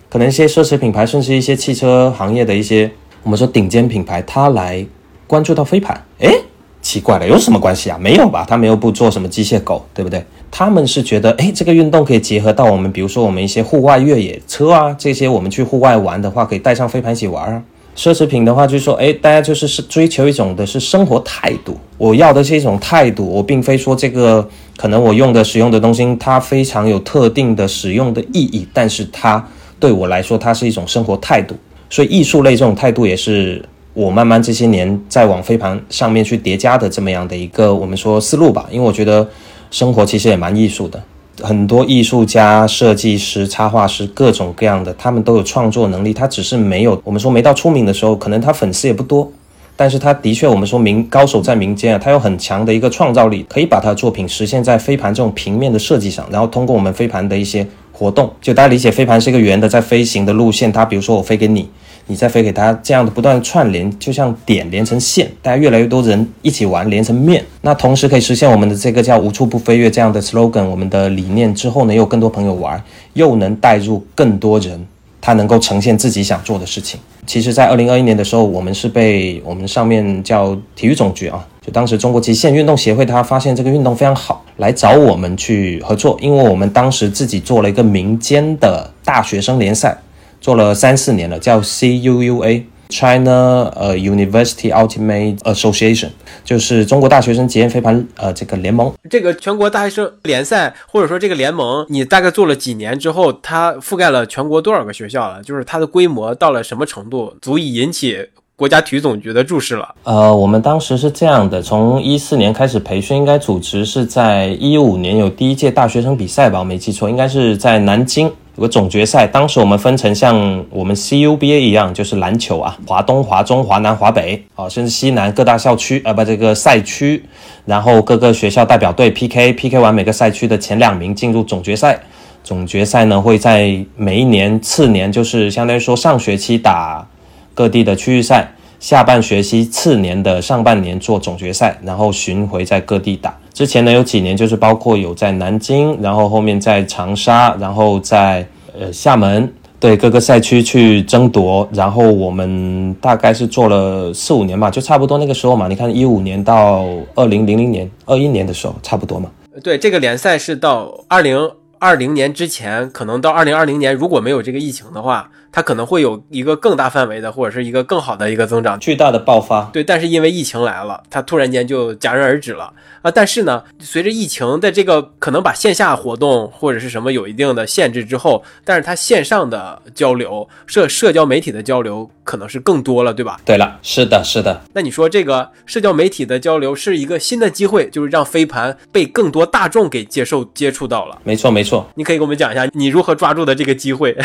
[0.08, 2.90] 可能一些奢侈品牌，甚至一些汽车行业的一些
[3.24, 4.86] 我们说顶尖品牌，它来。
[5.28, 6.34] 关注到飞盘，哎，
[6.82, 7.98] 奇怪了，有什么关系啊？
[8.00, 8.46] 没有吧？
[8.48, 10.24] 他们又不做什么机械狗，对不对？
[10.50, 17.62] 他们是觉得，哎，这个运动可以结合到我们，比如说我们一些户外越野车啊，这些我们去户外玩的话，可以带上飞盘一起玩啊。
[17.96, 29.46] 奢侈品的话，就是说，哎，大家就是是追求一种的是生活态度，我要的是一种态度，我并非说这个可能我用的使用的东西它非常有特定的使用的意义，但是它
[29.80, 31.56] 对我来说，它是一种生活态度，
[31.90, 33.64] 所以艺术类这种态度也是。
[34.00, 39.28] 我慢慢这些年在往飞盘上面去叠加的这么样的一个我们说思路吧，因为我觉得
[39.72, 41.04] 生活其实也蛮艺术的，
[41.42, 49.30] 很多艺术家、设计师、插画师各种各样的，他们都有创作能力，他只是没有我们说没到出名的时候，可能他粉丝也不多，
[49.76, 61.68] 但是他的确我们说民高手在民间啊，他有很强的一个创造力，可以把他的作品实现在飞盘这种平面的设计上，然后通过我们飞盘的一些活动，就大家理解飞盘是一个圆的在飞行的路线，它比如说我飞给你。
[62.10, 74.88] 你再飞给他，这样的不断串联，就像点连成线，大家越来越多人一起玩，连成面，那同时可以实现我们的这个叫无处不飞跃这样的 slogan，我们的理念之后呢，又有更多朋友玩，又能带入更多人，
[75.22, 77.00] 他能够呈现自己想做的事情。
[77.28, 89.96] 其实，在二零二一年的时候，我们是被我们上面叫体育总局啊，就当时中国极限运动协会，他发现这个运动非常好，来找我们去合作，因为我们当时自己做了一个民间的大学生联赛。
[90.42, 96.10] 做了三四年了，叫 CUUA，China 呃 University Ultimate Association，
[96.44, 98.92] 就是中国大学生极限飞盘呃这个联盟。
[99.10, 105.44] 这个全国大学生联赛或者说这个联盟，你大概做了几年之后，它覆盖了全国多少个学校了？
[105.44, 108.18] 就是它的规模到了什么程度，足以引起
[108.56, 109.96] 国家体育总局的注视了？
[110.04, 116.60] 呃，我们当时是这样的，从一四年开始培训，应该组织是在一五年有第一届大学生比赛吧？
[116.60, 118.32] 我没记错，应该是在南京。
[118.60, 120.36] 有个总决赛，当时我们分成像
[120.70, 127.24] 我们 CUBA 一样，就是篮球啊，华东、华中、华南、华北啊，甚至西南各大校区啊，不，这个赛区，
[127.64, 131.98] 然后各个学校代表队 PK，PK 完每个赛区的前两名进入总决赛。
[132.44, 137.08] 总决赛呢会在每一年次年，就是相当于说上学期打
[137.54, 138.46] 各地的区域赛，
[138.82, 143.38] 下半学期次年的上半年做总决赛，然后巡回在各地打。
[143.60, 151.68] 之前呢有几年就是包括有在南京，然后后面在长沙，然后在呃厦门，对各个赛区去争夺。
[151.74, 155.68] 然后我们大概是做了四五年吧，就差不多那个时候嘛。
[155.68, 159.30] 你看一五年到二零零零年、二一年的时候，差不多嘛。
[159.62, 165.30] 对，这个联赛是到二零二零年之前，可能到二零二零年如果没有这个疫情的话。
[165.52, 169.64] 它可能会有一个更大范围的，或者是一个更好的一个增长，巨大的爆发。
[169.74, 173.10] 对，但是因为疫情来了，它突然间就戛然而止了啊！
[173.10, 183.40] 但是呢，随着疫情的这个可能把线下活动或者是什么有一定的限制之后，但是它线上的交流、社社交媒体的交流可能是更多了，对吧？
[183.44, 184.62] 对了，是的，是的。
[184.74, 191.18] 那你说这个社交媒体的交流是一个新的机会，就是让飞盘被更多大众给接受接触到了。
[191.24, 191.90] 没错，没错。
[191.96, 194.16] 你可以给我们讲一下你如何抓住的这个机会。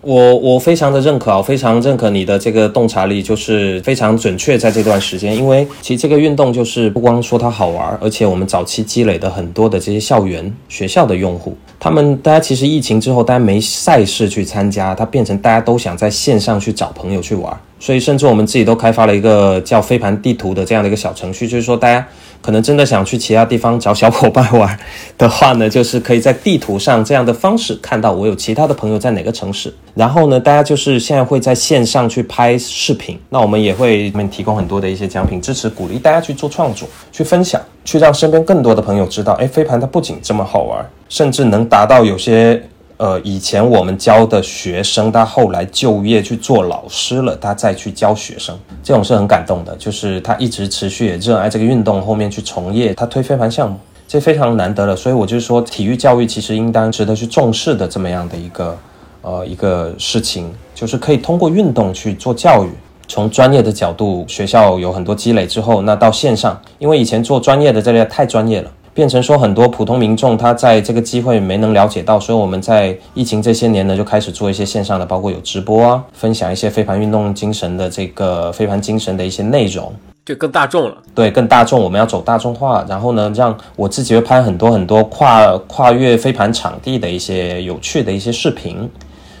[0.00, 5.36] 我我非常的认可啊，非常认可你的这个洞察力，就是非常准确在这段时间。
[5.36, 17.54] 因为其实这个运动就是不光说它好玩，而且我们早期积累的很多的这些校园学校的用户，他们大家其实疫情之后，大家没赛事去参加，它变成大家都想在线上去找朋友去玩。
[17.80, 22.04] 所以甚至我们自己都开发了一个叫飞盘地图的这样的一个小程序，就是说大家
[22.40, 24.78] 可能真的想去其他地方找小伙伴玩
[25.16, 29.72] 的话呢，就是可以在地图上这样的方式看到我有其他的朋友在哪个城市。
[29.94, 42.62] 然后呢，大家就是现在会在线上去拍视频，那我们也会们提供很多的一些奖品，支持鼓励大家去做创作、去分享、去让身边更多的朋友知道，哎，飞盘它不仅这么好玩，甚至能达到有些。
[42.98, 49.74] 呃，以前我们教的学生，他后来就业去做老师了，他再去教学生，这种是很感动的。
[49.76, 54.96] 就是他一直持续也热爱这个运动，后面去从业，他推飞盘项目，这非常难得了。
[54.96, 58.76] 所以我就说，体育教育其实应当值得去重视的这么样的一个
[59.22, 62.68] 呃一个事情，就是可以通过运动去做教育。
[63.06, 68.70] 从专业的角度，学校有很多积累之后，那到线上，因为以前做专业的这类太专业了。
[68.98, 79.92] 变成说很多普通民众他在这个机会没能了解到，所以我们在疫情这些年呢，就开始做一些线上的，包括有直播啊，分享一些飞盘运动精神的这个飞盘精神的一些内容，
[80.26, 80.96] 就更大众了。
[81.14, 88.90] 对，更大众，我们要走大众化，然后呢，让我自己会拍很多很多跨跨越飞盘场地的一些有趣的一些视频，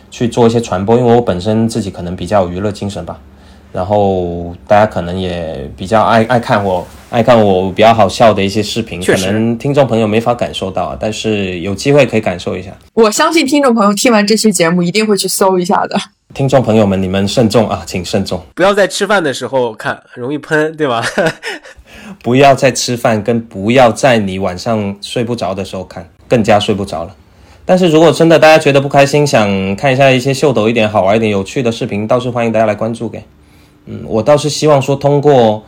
[0.08, 3.18] 去做一些传播，因为我本身自己可能比较有娱乐精神吧。
[3.72, 12.70] 然后大家可能也比较爱爱看我爱看我比较好笑的一些视频，可能听众朋友没法感受到，但是有机会可以感受一下。
[12.92, 15.98] 我相信听众朋友听完这期节目一定会去搜一下的。
[16.34, 21.02] 听众朋友们，你们慎重啊，请慎重，不要在吃饭的时候看，容易喷，对吧？
[22.22, 27.16] 不要在吃饭，跟不要在你晚上睡不着的时候看，更加睡不着了。
[27.64, 33.22] 但是如果真的大家觉得不开心，想看一下一些秀逗一点、好玩一点、有趣的视频，倒是欢迎大家来关注给。
[33.86, 35.64] 嗯，我倒是希望说，通过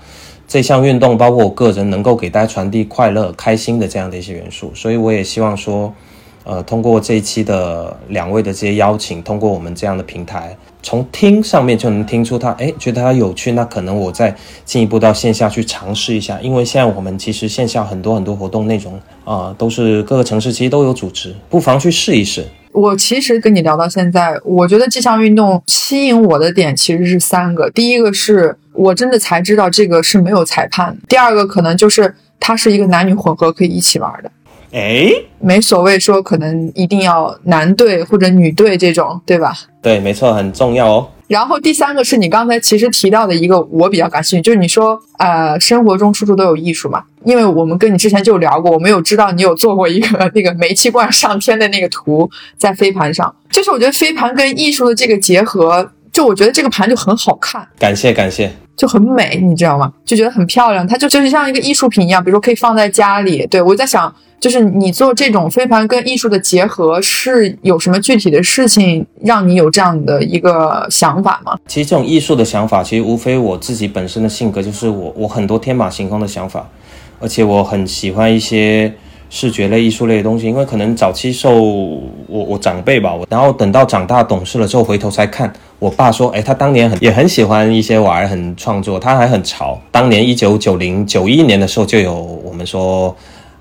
[0.50, 4.72] 这项运动，包括我个人，能够给大家传递快乐、开心的这样的一些元素。
[4.74, 5.94] 所以我也希望说，
[6.42, 14.34] 呃，通过这一期的两位的这些邀请，通过我们这样的平台，从听上面就能听出他，哎，觉得他有趣，那可能我再
[14.64, 16.40] 进一步到线下去尝试一下。
[16.40, 22.44] 因为现在我们其实线下很多很多活动内容啊，都是各个城市其实都有组织，不妨去试一试。
[22.72, 27.68] 我其实跟你聊到现在，我觉得这项运动吸引我的点其实是三个。
[27.70, 34.30] 第一个是我真的才知道这个是没有裁判；第二个可能就是它是一个男女混合可以一起玩的，
[34.72, 39.52] 哎，没所谓说可能一定要男队或者女队这种，对吧？
[39.83, 41.09] 对，没错，很重要哦。
[41.31, 47.05] 然后第三个是你刚才其实提到的一个，我比较感兴趣，就是你说，呃，生活中处处都有艺术嘛。
[47.23, 57.66] 因为我们跟你之前就聊过，我们有知道你有做过一个那个煤气罐上天的那个图在飞盘上，就是我觉得飞盘跟艺术的这个结合，就我觉得这个盘就很好看。
[57.79, 59.92] 感谢感谢，就很美，你知道吗？
[60.05, 63.46] 就觉得很漂亮，它就就是像一个艺术品一样，比如说可以放在家里。
[63.46, 64.12] 对我在想。
[64.40, 71.59] 就是你做这种飞盘跟艺术的结合，是有什么具体的事情让你有这样的一个想法吗？
[71.66, 76.66] 其实这种艺术的想法，其实无非我自己本身的性格，就是我我很多天马行空的想法，
[77.20, 78.90] 而且我很喜欢一些
[79.31, 80.47] 视觉类、艺术类的东西。
[80.47, 89.81] 因为可能早期受我我长辈吧，我然后等到长大懂事了之后，回头才看，我爸说，哎，他当年很也很喜欢一些玩，很创作，他还很潮。
[89.90, 93.16] 当年一九九零九一年的时候，就有我们说。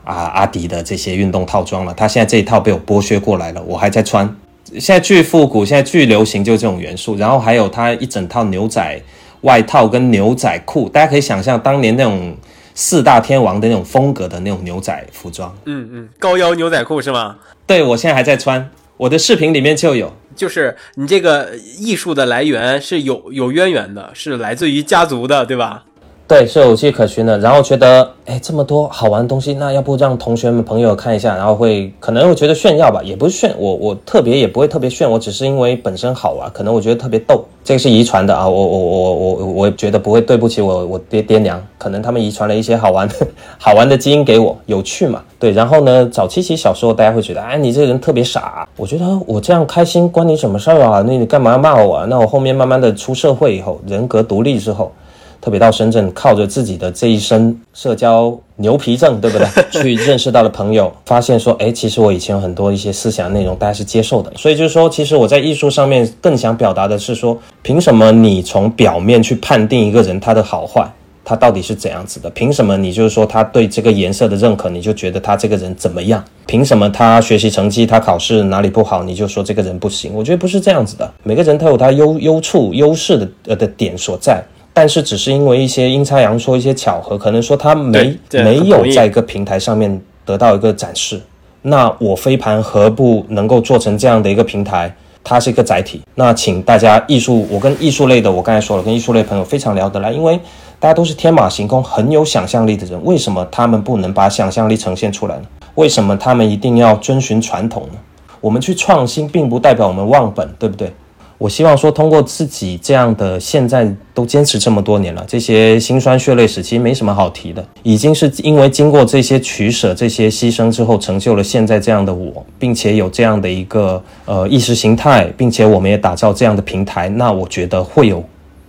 [0.05, 4.27] 啊，阿迪的这些运动套装了，他现在这一套被我剥削过来了，我还在穿。
[4.71, 7.15] 现在巨复古，现在巨流行，就这种元素。
[7.15, 8.99] 然后还有他一整套牛仔
[9.41, 12.33] 外套跟牛仔裤，大家可以想象当年那种
[12.79, 15.53] 四大天王的那种风格的那种牛仔服装。
[15.65, 17.35] 嗯嗯，高腰牛仔裤是吗？
[17.67, 20.15] 对，我现在还在穿，我的视频里面就有。
[20.33, 25.83] 就是你这个艺术的来源是有有渊源的，是来自于家族的，对吧？
[26.29, 27.39] 对，是有迹可循的。
[27.39, 31.35] 然后觉得，哎，这么多好玩的东西，那要不让同学们、朋友看一下？
[31.35, 37.43] 然后会可能会觉得炫耀吧，也不是炫，我我特别也不会特别炫，我只是因为本身好玩，可能我觉得特别逗。
[37.63, 43.15] 这个是遗传的啊，我我我我我觉得不会对不起我我爹爹娘，可能他们遗传了一些好玩的
[43.57, 45.23] 好玩的基因给我，有趣嘛。
[45.39, 48.67] 对，然后呢，早期其实小时候大家会觉得，哎，你这个人特别傻。
[48.77, 51.03] 我觉得我这样开心关你什么事儿啊？
[51.07, 51.95] 那你干嘛要骂我？
[51.95, 52.05] 啊？
[52.07, 54.91] 那我后面慢慢的出社会以后，人格独立之后。
[55.41, 59.47] 特别到深圳，靠着自己的这一身社交牛皮症，对不对？
[59.71, 64.31] 去认识到了朋友，发现说，哎，其实我以前有很多一些思想内容，大家是接受的。
[64.35, 70.85] 所以就是说，其实我在艺术上面更想表达的是说，凭什么你从表面去判定一个人他的好坏，
[71.23, 72.29] 他到底是怎样子的？
[72.31, 76.21] 凭什么你就是说他对这个颜色的认可，你就觉得他这个人怎么样？
[76.45, 80.11] 凭什么他学习成绩、他考试哪里不好，你就说这个人不行？
[80.13, 81.09] 我觉得不是这样子的。
[81.23, 84.43] 每个人他有他优优处、优势的呃的点所在。
[84.79, 91.21] 但是只是因为一些阴差阳错、一些巧合，可能说他没没有在一个平台上面得到一个展示。
[91.63, 96.01] 那我飞盘何不能够做成这样的一个平台，它是一个载体。
[96.15, 100.39] 那请大家艺术，我跟艺术类的，我刚才说了，跟艺术类朋友非常聊得来，因为
[100.79, 105.43] 大家都是天马行空、很有想象力的人，为什么他们不能把想象力呈现出来呢？
[105.75, 107.99] 为什么他们一定要遵循传统呢？
[108.39, 110.93] 我们去创新，并不代表我们忘本，对不对？
[111.39, 128.21] 我希望说，通过自己这样的，现在都坚持这么多年了，这些辛酸血泪史其实没什么好提的，已经是因为经过这些取舍、这些牺牲之后，成就了现在这样的我，并且有这样的一个呃意识形态，并且我们也打造这样的平台，那我觉得会有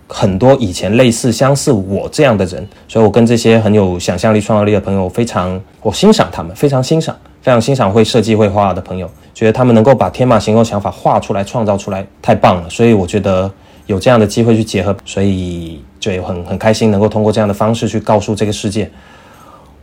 [0.07, 9.09] 很多以前类似相似我这样的人，所以我跟这些很有想象力、创造力的朋友非常，我欣赏他们，非常欣赏，非常欣赏会设计、会画的朋友。
[9.33, 12.69] 觉得他们能够把天马行空想法画出来、创造出来，太棒了。
[12.69, 13.51] 所以我觉得
[13.87, 18.89] 有这样的机会去结合，所以就很很开心，能够通过这样的方式去告诉这个世界，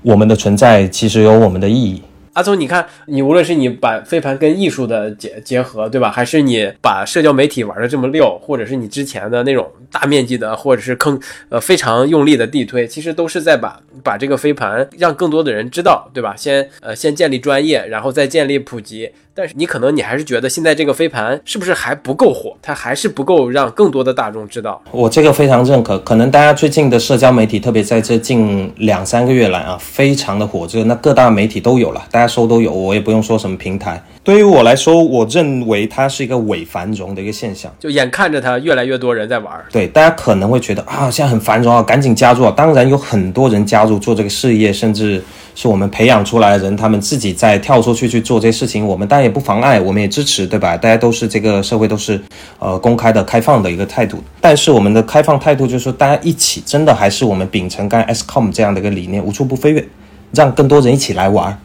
[0.02, 2.02] 我们的存在其实有我们的意义。
[2.38, 6.08] 阿聪，你看，你无论是你把飞盘跟艺术的结结合，对吧？
[6.08, 16.36] 还是你把社交媒体玩的这么溜，或者是你之前的那种大面积的，或者是坑呃非常用力的地推，其实都是在把把这个飞盘让更多的人知道，对吧？
[16.36, 19.10] 先呃先建立专业，然后再建立普及。
[19.38, 22.56] 但是你可能你还是觉得现在这个飞盘是不是还不够火？
[22.60, 24.82] 它还是不够让更多的大众知道。
[24.90, 25.96] 我这个非常认可。
[26.00, 30.82] 可能大家最近的社交媒体，特别在这近两三个月来啊，非常的火热。
[30.82, 34.02] 那各大媒体都有了，大家搜都有，我也不用说什么平台。
[34.24, 39.54] 对于我来说，我认为它是一个伪繁荣的一个现象，就眼看着它越来越多人在玩。
[39.70, 42.44] 对，大家可能会觉得啊，现在很繁荣啊，赶紧加入。
[42.44, 42.52] 啊。
[42.56, 45.22] 当然有很多人加入做这个事业，甚至。
[45.60, 50.76] 是我们培养出来的人，他们自己在跳出去去做这些事情，我们当然也不妨碍，我们也支持，对吧？
[50.76, 52.22] 大家都是这个社会都是，
[52.60, 54.22] 呃，公开的、开放的一个态度。
[54.40, 59.84] 但是我们的开放态度就是说，大家一起，真的还是我们秉承刚 SCOM 这样的一个理念，无处不飞跃，
[60.30, 61.58] 让更多人一起来玩。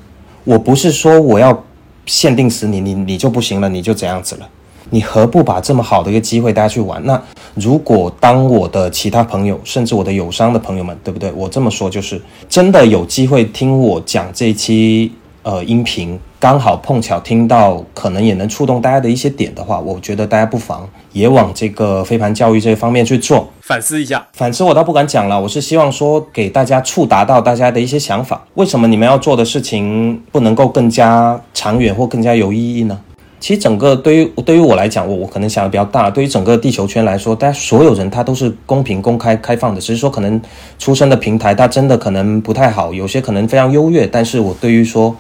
[0.44, 1.64] 我不是说我要
[2.08, 4.50] 限定死你，你你就不行了，你就怎样子了。
[4.94, 7.04] 你何不把这么好的一个机会大家去玩？
[7.04, 7.20] 那
[7.56, 11.32] 如果当我的其他朋友，甚至我的友商的朋友们，对不对？
[11.32, 24.24] 我这么说就是真的有机会听我讲这期呃音频，刚好碰巧听到，可能也能触动大家的一些点的话，我觉得大家不妨也往这个飞盘教育这方面去做，反思一下。
[24.34, 28.46] 反思我倒不敢讲了，我是希望说给大家触达到大家的一些想法。
[28.54, 33.00] 为什么你们要做的事情不能够更加长远或更加有意义呢？
[33.44, 36.10] 其实整个对于对于我来讲，我我可能想的比较大。
[36.10, 39.82] 对于整个地球圈来说，大家所有人他都是公平、公开、开放的。
[39.82, 40.42] 只是说可能
[40.80, 44.08] 出生的平台，他真的可能不太好，有些可能非常优越。
[44.08, 45.14] 但是我对于说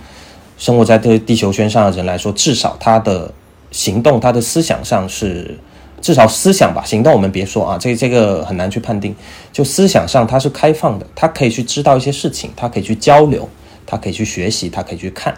[0.58, 3.30] 生活在这地球圈上的人来说，至少他的
[3.72, 5.60] 行动、他的思想上是
[6.00, 6.82] 至少思想吧。
[6.86, 9.14] 行动我们别说啊，这这个很难去判定。
[9.52, 13.50] 就思想上他是开放的，他可以去知道一些事情，他可以去交流，
[13.86, 15.36] 他可以去学习，他可以去看。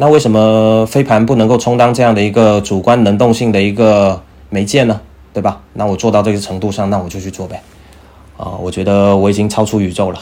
[0.00, 4.98] 那为什么飞盘不能够充当这样的一个主观能动性的一个媒介呢？
[5.34, 5.60] 对吧？
[5.74, 7.62] 那我做到这个程度上，那我就去做呗。
[8.38, 10.18] 啊，我觉得我已经超出宇宙了。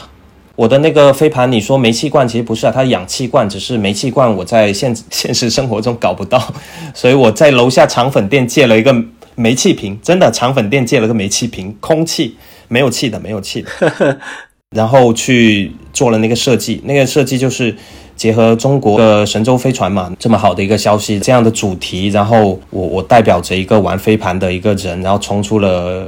[0.57, 6.53] 我的那个飞盘，你说煤气罐其实不是啊，它氧气罐，只是煤气罐我在现 现实生活中搞不到，
[6.93, 8.93] 所以我在楼下肠粉店借了一个
[9.35, 12.35] 煤气瓶，真的肠粉店借了个煤气瓶，空气
[12.67, 14.19] 没有气的，没有气的，
[14.75, 17.73] 然后去做了那个设计，那个设计就是。
[18.19, 26.05] 结合中国的神舟飞船嘛，这么好的一个消息，这样的主题，然后我我代表着一个玩飞盘的一个人，然后冲出了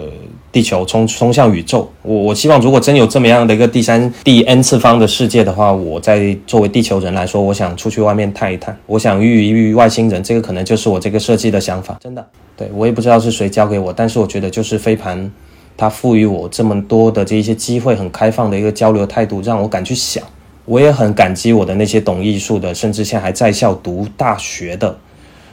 [0.51, 1.89] 地球，冲冲向宇宙。
[2.01, 11.97] 我我希望，如果真有这么样的一个第三第 n 次方的世界的话，我在作为地球人来说，我想出去外面探一探，我想遇一遇外星人，这个可能就是我这个设计的想法。
[12.03, 15.31] 真的，对我也不知道是谁教给我，但是我觉得就是飞盘，
[15.77, 20.21] 它赋予我这么多的这一些机会，很开放的一个交流态度，让我敢去想。
[20.65, 24.97] 我也很感激我的那些懂艺术的，甚至现在还在校读大学的，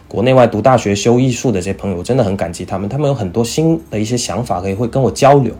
[0.06, 2.88] 国内外读大学修艺术的这些朋友，真的很感激他们。
[2.88, 5.52] 他们有很多新的一些想法，可以会跟我交流。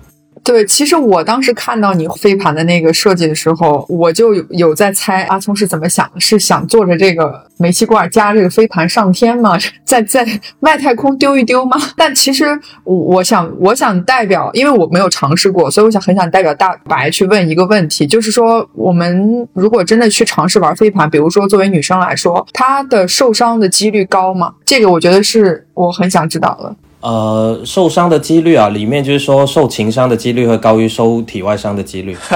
[0.44, 9.56] 对，其实我当时看到你飞盘的那个设计的时候，我就有有在猜阿聪是怎么想的，是想坐着这个煤气罐加这个飞盘上天吗？
[9.84, 10.26] 在在
[10.60, 11.76] 外太空丢一丢吗？
[11.96, 24.54] 但其实我想，我想代表，因为我没有尝试过，所以我想很想代表大白去问一个问题，就是说，我们如果真的去尝试玩飞盘，比如说作为女生来说，她的受伤的几率高吗？
[24.64, 26.74] 这个我觉得是我很想知道的。
[27.00, 32.16] 呃，受伤的几率啊，里面就是说受情伤的几率会高于受体外伤的几率。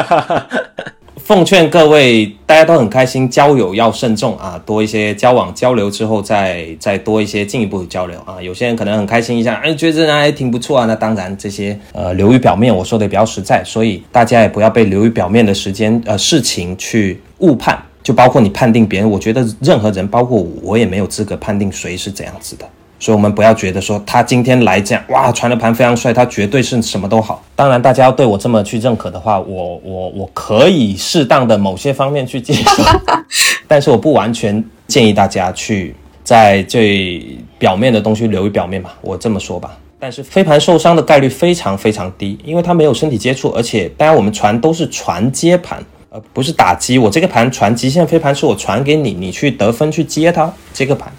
[1.25, 8.43] 奉劝各位，大家都很开心，交友要慎重啊，多一些交往交流之后，再再多一些进一步的交流啊。
[8.43, 10.85] 有些人可能很开心一下，哎，觉得这人还挺不错啊。
[10.87, 17.81] 那当然，这些呃流于表面，我说的比较实在，所以大家也不要被流于表面的时间呃事情去误判。
[18.03, 22.69] 就包括你判定别人，我觉得任何人，包括我，我也没有资格判定谁是怎样子的。
[23.03, 27.43] 所以我们不要觉得说他今天来讲，哇，传的盘非常帅，他绝对是什么都好。
[27.57, 32.85] 当然，大家要对我这么去认可的话，我我我可以适当的某些方面去接受，
[33.67, 35.93] 但是我不完全建议大家去
[36.23, 39.77] 在最表面的东西留于表面嘛，我这么说吧。
[39.99, 46.99] 但是飞盘受伤的概率非常非常低，因为它没有身体接触，而且当然我们传都是传接盘，而不是打击。
[46.99, 51.13] 我这个盘传极限飞盘是我传给你，你去得分去接它这个盘，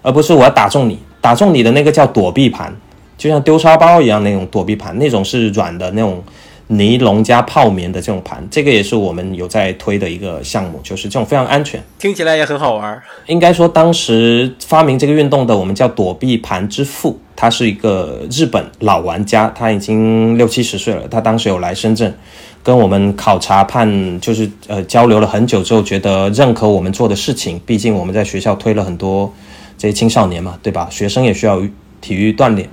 [0.00, 0.96] 而不是我要打中你。
[1.24, 2.70] 打中你的那个叫躲避盘，
[3.16, 6.22] 就像丢沙包一样那种躲避盘，那种是软的那种
[6.66, 11.82] 尼龙加泡棉的这种盘，这个也是我们有在推的一个项目，就是这种非常安全。
[11.98, 13.02] 听起来也很好玩儿。
[13.28, 21.08] 应该说，当时发明这个运动的，我们叫躲避盘之父，他是一个日本老玩家，他已经六七十岁了。
[21.10, 22.14] 他当时有来深圳
[22.62, 27.58] 跟我们考察判，就是呃交流了很久之后，觉得认可我们做的事情。
[27.64, 29.32] 毕竟我们在学校推了很多
[29.76, 30.88] 这些青少年嘛，对吧？
[30.90, 31.60] 学生也需要
[32.00, 32.68] 体育锻炼。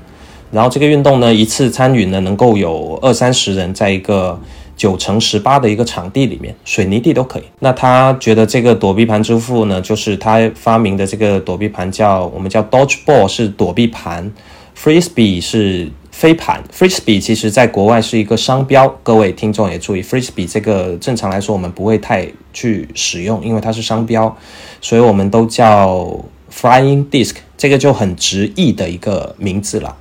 [0.52, 4.38] 然后这个运动呢，一次参与呢能够有二三十人，在一个
[4.76, 7.43] 九乘十八的一个场地里面，水泥地都可以。
[7.60, 14.30] 那他觉得这个躲避盘之父呢，就是他发明的这个躲避盘叫我们叫 dodge ball 是躲避盘
[14.78, 16.62] ，frisbee 是飞盘。
[16.70, 24.36] frisbee 其实在国外是一个商标，各位听众也注意，frisbee 这个正常来说我们不会太去使用，因为它是商标，
[24.82, 26.14] 所以我们都叫
[26.52, 29.95] flying disc，这个就很直译的一个名字了。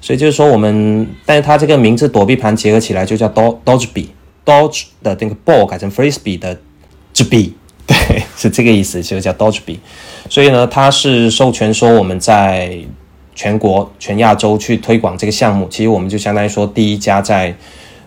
[0.00, 6.56] 所以就是说我们，但是它这个名字躲避盘结合起来就叫 Dodge B，Dodge 的那个 ball 改成 frisbee 的
[7.12, 7.54] z b
[7.86, 9.78] 对，是这个意思，就叫 dodge bee。
[10.28, 12.78] 所以呢，它是授权说我们在
[13.34, 15.68] 全国、全亚洲去推广这个项目。
[15.70, 17.54] 其实我们就相当于说第一家在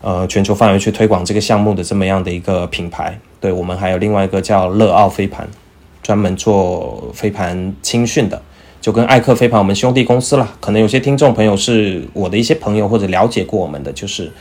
[0.01, 3.17] 呃全球范围去推广这个项目的这么样的一个品牌。
[3.39, 5.47] 对我们还有另外一个叫乐奥飞盘，
[6.01, 8.41] 专门做飞盘青训的。
[8.81, 14.31] 就跟艾克飞盘我们兄弟公司了，可能有些听众朋友是我的一些朋友或者了解过我们的，就是，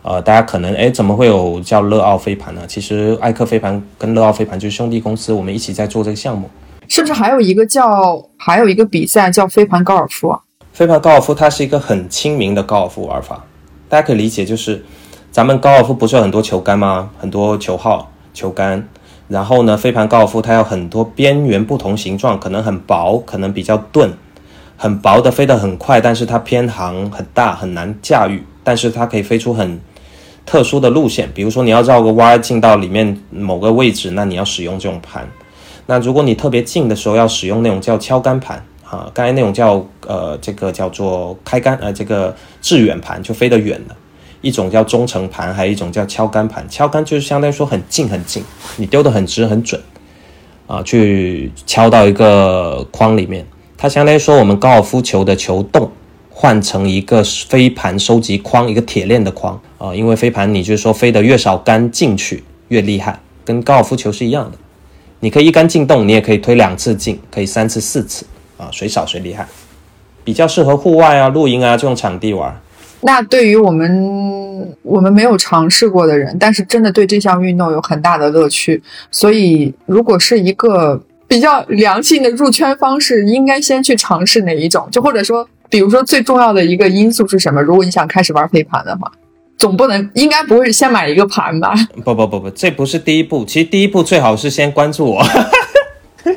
[0.00, 2.62] 呃，大家可能哎怎么会有叫乐奥飞盘呢？
[2.66, 6.48] 其实艾克飞盘跟乐奥飞盘就是兄弟公司，我们一起在做这个项目。
[6.88, 10.40] 是不是还有一个叫还有一个比赛叫飞盘高尔夫啊？
[10.72, 13.44] 飞盘高尔夫它是一个很亲民的高尔夫玩法，
[13.90, 14.82] 大家可以理解就是，
[15.30, 17.10] 咱们高尔夫不是有很多球杆吗？
[17.18, 18.88] 很多球号、球杆。
[19.32, 24.12] 然后呢，飞盘高尔夫它有很多边缘不同形状，可能很薄，可能比较钝，
[24.76, 28.44] 很薄的飞得很快，但是它偏航很大，很难驾驭。
[28.62, 29.80] 但是它可以飞出很
[30.44, 35.26] 特殊的路线，比如说你要绕个弯进到里面某个位置，那你要使用这种盘。
[35.86, 43.96] 那如果你特别近的时候，要使用那种叫敲杆盘啊，刚才那种叫呃这个叫做开杆呃这个致远盘，就飞得远的。
[44.42, 46.68] 一种叫中程盘，还有一种叫敲杆盘。
[46.68, 48.44] 敲杆就是相当于说很近很近，
[48.76, 49.80] 你丢得很直很准，
[50.66, 53.46] 啊，去敲到一个框里面。
[53.78, 55.90] 它相当于说我们高尔夫球的球洞
[56.30, 59.94] 换成一个飞盘收集框，一个铁链的框啊。
[59.94, 64.58] 因为飞盘你就是说飞得越少杆进去越厉害，跟高尔夫球是一样的。
[65.20, 68.26] 你可以一杆进洞，你也可以推两次进，可以三次四次
[68.58, 69.46] 啊，谁少谁厉害。
[70.24, 72.60] 比较适合户外啊、露营啊这种场地玩。
[73.04, 78.80] 那对于我们我们没有尝试过的人，但是真的对这项运动有很大的乐趣，
[79.10, 84.88] 所以如果是一个比较良性的入圈方式，应该先去尝试哪一种？
[84.92, 87.60] 就或者说，比如说最重要的一个因素是什么？
[87.60, 89.10] 如果你想开始玩飞盘的话，
[89.58, 91.74] 总不能应该不会先买一个盘吧？
[92.04, 93.44] 不不不不，这不是第一步。
[93.44, 95.24] 其实第一步最好是先关注我，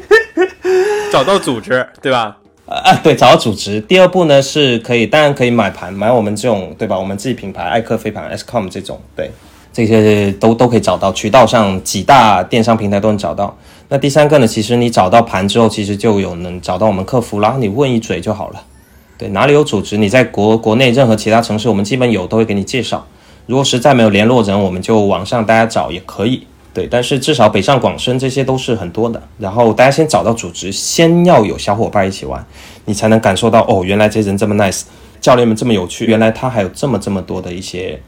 [1.11, 2.37] 找到组织，对吧？
[2.65, 3.79] 啊，对，找到组织。
[3.81, 6.97] 第二步呢，是可以，当然可以买盘，买我们这种，对吧？
[6.97, 9.29] 我们自己品牌艾克飞盘 SCOM 这种，对，
[9.71, 13.55] 这些都都可以找到，渠道上几大电商平台都能找到。
[13.89, 18.63] 那第三个呢，其实你找到盘之后，其实就有能找到我们客服啦，你问一嘴就好了。
[19.17, 23.05] 对，哪里有组织，你在国国内任何其他城市，我们基本有都会给你介绍。
[23.45, 26.47] 如果实在没有联络人，我们就网上大家找也可以。
[26.75, 29.23] 对，但是至少北上广深这些都是很多的。
[29.39, 32.45] 然后大家先找到组织，先要有小伙伴一起玩，
[32.83, 34.81] 你才能感受到哦，原来这人这么 nice，
[35.21, 38.01] 教练们这么有趣，原来他还有这么这么多的一些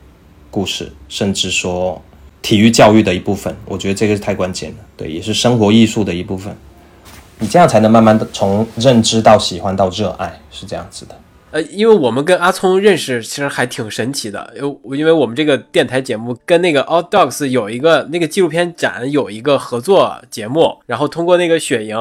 [0.51, 2.01] 故事，甚至说
[2.41, 3.55] 体育教育的一部分。
[3.63, 6.53] 我觉得这个是太关键了，对，也是生活艺术的一部分。
[7.39, 11.15] 你这样才能慢慢的从认知到喜欢到热爱，是这样子的。
[11.49, 14.53] 呃，因为我们跟阿聪认识，其实还挺神奇的。
[14.55, 21.97] 因因为我们这个电台节目跟那个 Out Dogs 有一个那个纪录片展有一个合作节目，然后通过那个雪莹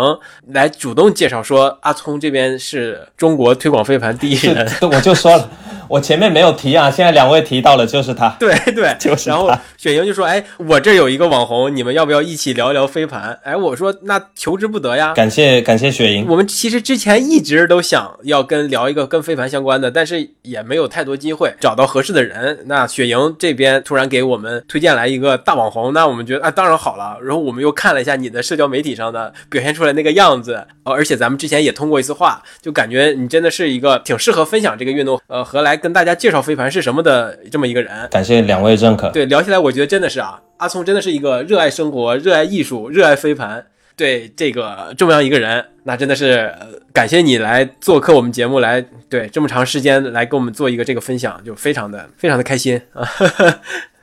[0.48, 4.68] 来主动介绍说，阿聪这边是中国推广飞盘第一人。
[4.82, 5.48] 我就说了，
[5.88, 8.28] 我前面没有提啊，现在两位提到了，就是他。
[8.38, 15.12] 对 对， 就是然后雪莹就说：“哎，我这有一个网红，你们要不要一起聊一聊飞盘？”哎，我说那求之不得呀。
[15.14, 22.58] 感谢感谢雪莹，我们其实之前一直都想要跟聊一个跟飞盘相关的，但是也没有太多机会找到合适的人。
[22.66, 27.16] 那雪莹这边突然给我们推荐来一个大网红，那我们觉得啊，当然好了。
[27.22, 37.92] 然后我们又看了一下你的社交媒体上的表现出来那个样子，呃，而且咱们之前也通过一次话，就感觉你真的是一个挺适合分享这个运动，呃，和来跟大家介绍飞盘是什么的这么一个人。
[38.10, 39.10] 感谢两位认可。
[39.10, 43.64] 对，聊起来我觉得真的是啊，阿聪真的是一个热爱生活、热爱艺术、热爱飞盘，
[43.96, 53.08] 对这个这么样一个人，那真的是、呃、感谢你来做客我们节目，来对这么长时间来跟我们做一个这个分享，就非常的非常的开心啊。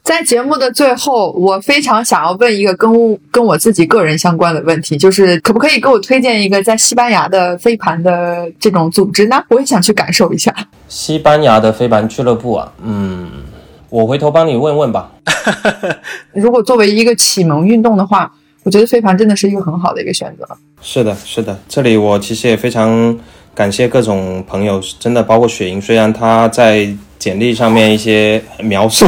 [0.03, 9.41] 在节目的最后，我非常想要问一个跟跟我自己个人相关的问题，就是可不可以给我推荐一个在西班牙的飞盘的这种组织呢？
[9.47, 10.53] 我也想去感受一下。
[10.89, 13.31] 西班牙的飞盘俱乐部啊，嗯，
[13.89, 15.09] 我回头帮你问问吧。
[16.33, 18.29] 如果作为一个启蒙运动的话，
[18.63, 20.45] 我觉得飞盘真的是一个很好的一个选择。
[20.81, 23.17] 是的，是的，这里我其实也非常
[23.55, 29.07] 感谢各种朋友，真的包括雪莹，虽然她在简历上面一些描述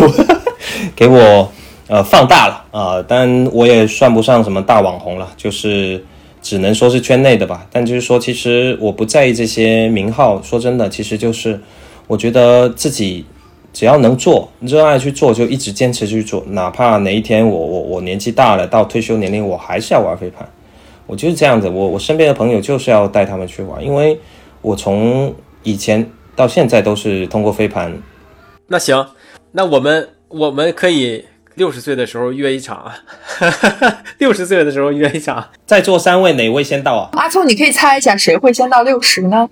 [0.96, 1.52] 给我
[1.88, 6.04] 呃放大了啊、呃，但我也算不上什么大网红了，就是
[6.42, 7.66] 只能说是圈内的吧。
[7.72, 11.60] 但就是说，其实我不在意这些名号，说真的，其实就是
[12.08, 13.26] 我觉得自己
[13.74, 20.48] 只要能做，热爱去做，就一直坚持去做，哪怕哪一天我我我年纪大了，到退休年龄，我还是要玩飞盘。
[21.08, 24.20] 我就是这样子，我我身边的朋友就是要带他们去玩，因为
[24.62, 25.32] 我从
[25.62, 27.96] 以前到现在都是通过飞盘。
[28.68, 29.06] 那行，
[29.52, 31.24] 那我们我们可以
[31.54, 32.92] 六十岁的时候约一场，
[34.20, 35.48] 六十岁的时候约一场。
[35.66, 37.10] 在座三位哪位先到啊？
[37.18, 39.50] 阿聪，你可以猜一下谁会先到六十呢？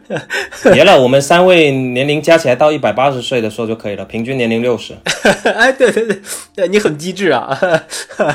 [0.72, 4.94] 别了，我们三位年龄加起来到一百八十岁的时候就可以了，平均年龄六十。
[5.44, 6.22] 哎，对对对，
[6.54, 7.58] 对你很机智啊。
[7.60, 7.68] I
[8.16, 8.32] won't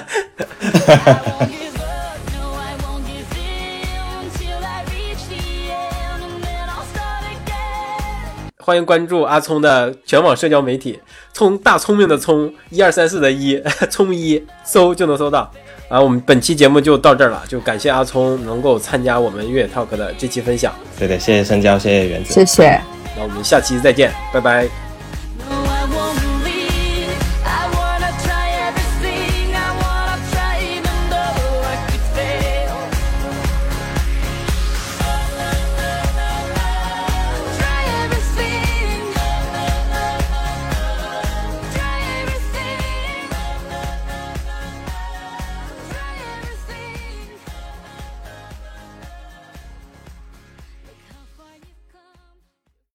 [1.49, 6.85] give up, no, I won't give in till I reach the end, and then I'll
[6.93, 8.53] start again.
[8.59, 10.99] 欢迎关注阿聪的全网社交媒体，
[11.37, 13.61] 聪大聪明的聪，一二三四的一，
[13.91, 15.51] 聪一搜就能搜到。
[15.87, 20.73] 啊，我们本期节目就到这儿了，就感谢阿聪能够参加我们越野 Talk 的这期分享。
[20.97, 22.33] 对的，谢谢深交，谢谢原子。
[22.33, 22.81] 谢谢。
[23.15, 24.86] 那我们下期再见，拜拜。